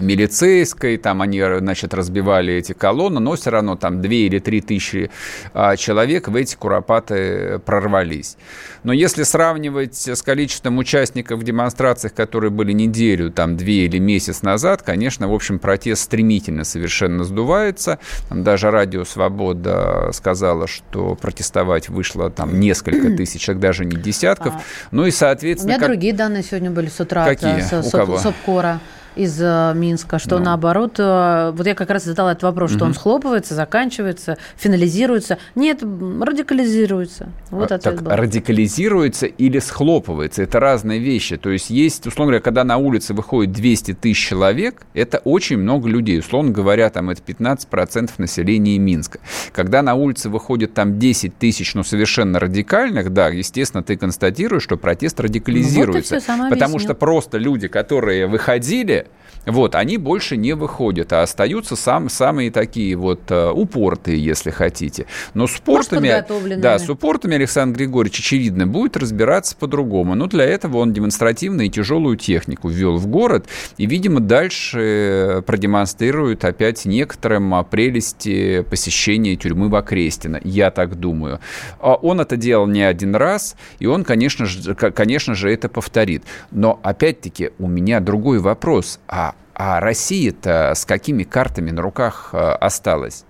милицейской, 0.02 0.97
там 0.97 1.22
они, 1.22 1.41
значит, 1.41 1.93
разбивали 1.93 2.54
эти 2.54 2.74
колонны, 2.74 3.20
но 3.20 3.36
все 3.36 3.50
равно 3.50 3.76
там 3.76 4.02
2 4.02 4.12
или 4.12 4.39
3 4.39 4.62
тысячи 4.62 5.12
а, 5.54 5.76
человек 5.76 6.28
в 6.28 6.36
эти 6.36 6.56
куропаты 6.56 7.60
прорвались. 7.66 8.38
Но 8.84 8.93
если 8.93 9.24
сравнивать 9.24 10.08
с 10.08 10.22
количеством 10.22 10.78
участников 10.78 11.39
в 11.39 11.43
демонстрациях, 11.43 12.14
которые 12.14 12.52
были 12.52 12.72
неделю, 12.72 13.32
там, 13.32 13.58
две 13.58 13.86
или 13.86 13.97
месяц 14.00 14.41
назад, 14.41 14.82
конечно, 14.82 15.28
в 15.28 15.34
общем, 15.34 15.60
протест 15.60 16.04
стремительно 16.04 16.64
совершенно 16.64 17.24
сдувается. 17.24 18.00
Там 18.30 18.43
даже 18.43 18.72
Радио 18.72 19.04
Свобода 19.04 20.12
сказала, 20.14 20.68
что 20.68 21.16
протестовать 21.16 21.89
вышло 21.89 22.30
там 22.30 22.60
несколько 22.60 23.12
тысячек, 23.18 23.60
даже 23.60 23.86
не 23.86 23.97
десятков. 23.97 24.56
А, 24.56 24.62
ну 24.91 25.06
и, 25.06 25.12
соответственно... 25.12 25.74
У 25.74 25.78
меня 25.78 25.80
как... 25.80 25.89
другие 25.89 26.14
данные 26.14 26.43
сегодня 26.43 26.72
были 26.72 26.88
с 26.88 27.00
утра. 27.00 27.26
Какие? 27.26 27.62
От, 27.62 27.86
У 27.86 27.89
кого? 27.89 28.18
Сопкора 28.18 28.80
из 29.20 29.38
э, 29.41 29.74
Минска, 29.76 30.17
что 30.17 30.39
ну. 30.39 30.45
наоборот, 30.45 30.95
э, 30.97 31.51
вот 31.53 31.67
я 31.67 31.76
как 31.76 31.89
раз 31.89 32.05
задала 32.05 32.32
этот 32.32 32.43
вопрос, 32.43 32.72
что 32.72 32.80
угу. 32.80 32.86
он 32.86 32.93
схлопывается, 32.93 33.53
заканчивается, 33.53 34.38
финализируется. 34.55 35.38
Нет, 35.55 35.84
радикализируется. 35.84 37.30
Вот 37.51 37.72
а, 37.72 37.80
так, 37.80 38.01
был. 38.01 38.11
радикализируется 38.11 39.26
или 39.26 39.59
схлопывается, 39.59 40.41
это 40.41 40.61
разные 40.61 40.99
вещи. 40.99 41.36
То 41.36 41.49
есть 41.49 41.70
есть, 41.70 42.07
условно 42.07 42.32
говоря, 42.32 42.41
когда 42.41 42.63
на 42.63 42.78
улице 42.78 43.13
выходит 43.13 43.51
200 43.51 43.95
тысяч 43.95 44.26
человек, 44.30 44.84
это 44.93 45.17
очень 45.17 45.57
много 45.57 45.89
людей. 45.89 46.20
Условно 46.20 46.51
говоря, 46.51 46.89
там 46.89 47.09
это 47.09 47.22
15% 47.22 48.11
населения 48.17 48.78
Минска. 48.78 49.20
Когда 49.51 49.82
на 49.82 49.95
улице 49.95 50.30
выходит 50.30 50.74
там 50.74 50.97
10 50.97 51.38
тысяч, 51.38 51.74
ну, 51.74 51.84
совершенно 51.84 52.39
радикальных, 52.39 53.11
да, 53.11 53.28
естественно, 53.28 53.84
ты 53.84 53.97
констатируешь, 53.97 54.63
что 54.63 54.78
протест 54.78 55.20
радикализируется. 55.20 56.15
Ну, 56.15 56.38
вот 56.38 56.49
потому 56.49 56.76
объяснил. 56.76 56.80
что 56.80 56.93
просто 56.93 57.38
люди, 57.38 57.67
которые 57.67 58.28
выходили, 58.28 59.07
вот, 59.45 59.76
они 59.76 59.97
больше 59.97 60.38
не 60.38 60.53
выходят, 60.53 61.14
а 61.14 61.24
остаются 61.24 61.76
сам, 61.76 62.10
самые 62.10 62.51
такие 62.51 62.95
вот 62.95 63.22
uh, 63.30 63.51
упортые, 63.51 64.24
если 64.24 64.51
хотите. 64.51 65.05
Но 65.34 65.47
с 65.47 65.57
упортами, 65.57 66.24
да, 66.57 66.78
с 66.78 66.89
упортами 66.89 67.36
Александр 67.36 67.78
Григорьевич, 67.78 68.20
очевидно, 68.20 68.68
будет 68.68 68.97
разбираться 68.97 69.55
по-другому. 69.55 70.16
Но 70.16 70.28
для 70.28 70.43
этого 70.43 70.78
он 70.78 70.93
демонстративно 70.93 71.64
и 71.64 71.70
тяжелую 71.70 72.18
технику 72.18 72.70
ввел 72.70 72.97
в 72.97 73.07
город, 73.07 73.47
и, 73.78 73.86
видимо, 73.86 74.20
дальше 74.20 75.43
продемонстрирует 75.47 76.43
опять 76.45 76.86
некоторым 76.86 77.66
прелести 77.66 78.62
посещения 78.70 79.36
тюрьмы 79.36 79.70
Бакрестина. 79.70 80.39
Я 80.43 80.70
так 80.72 80.99
думаю. 80.99 81.39
А 81.80 81.93
он 81.95 82.20
это 82.20 82.36
делал 82.36 82.68
не 82.68 82.84
один 82.84 83.16
раз, 83.16 83.55
и 83.80 83.86
он, 83.86 84.03
конечно 84.03 84.45
же, 84.45 84.76
конечно 84.76 85.34
же 85.34 85.51
это 85.51 85.70
повторит. 85.70 86.24
Но, 86.51 86.80
опять-таки, 86.84 87.51
у 87.57 87.68
меня 87.68 87.99
другой 87.99 88.39
вопрос. 88.39 88.89
А 89.08 89.36
а 89.60 89.82
Россия-то 89.82 90.72
с 90.74 90.86
какими 90.86 91.24
картами 91.24 91.72
на 91.72 91.82
руках 91.82 92.30
э, 92.32 92.38
осталась? 92.38 93.26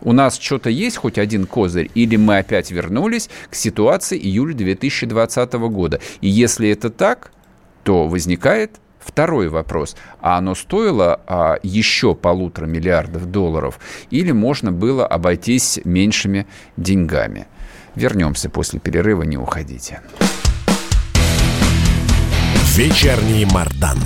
У 0.00 0.12
нас 0.12 0.38
что-то 0.38 0.70
есть, 0.70 0.96
хоть 0.96 1.18
один 1.18 1.46
козырь, 1.46 1.90
или 1.94 2.16
мы 2.16 2.38
опять 2.38 2.70
вернулись 2.70 3.28
к 3.50 3.54
ситуации 3.54 4.18
июля 4.18 4.54
2020 4.54 5.52
года? 5.52 6.00
И 6.22 6.28
если 6.28 6.70
это 6.70 6.88
так, 6.88 7.32
то 7.84 8.08
возникает 8.08 8.80
второй 8.98 9.48
вопрос. 9.48 9.94
А 10.20 10.38
оно 10.38 10.54
стоило 10.54 11.20
а, 11.26 11.58
еще 11.62 12.14
полутора 12.14 12.64
миллиардов 12.64 13.30
долларов 13.30 13.78
или 14.08 14.32
можно 14.32 14.72
было 14.72 15.06
обойтись 15.06 15.80
меньшими 15.84 16.46
деньгами? 16.78 17.46
Вернемся 17.94 18.48
после 18.48 18.80
перерыва, 18.80 19.22
не 19.22 19.36
уходите. 19.36 20.00
Вечерний 22.74 23.44
Мардан. 23.44 23.98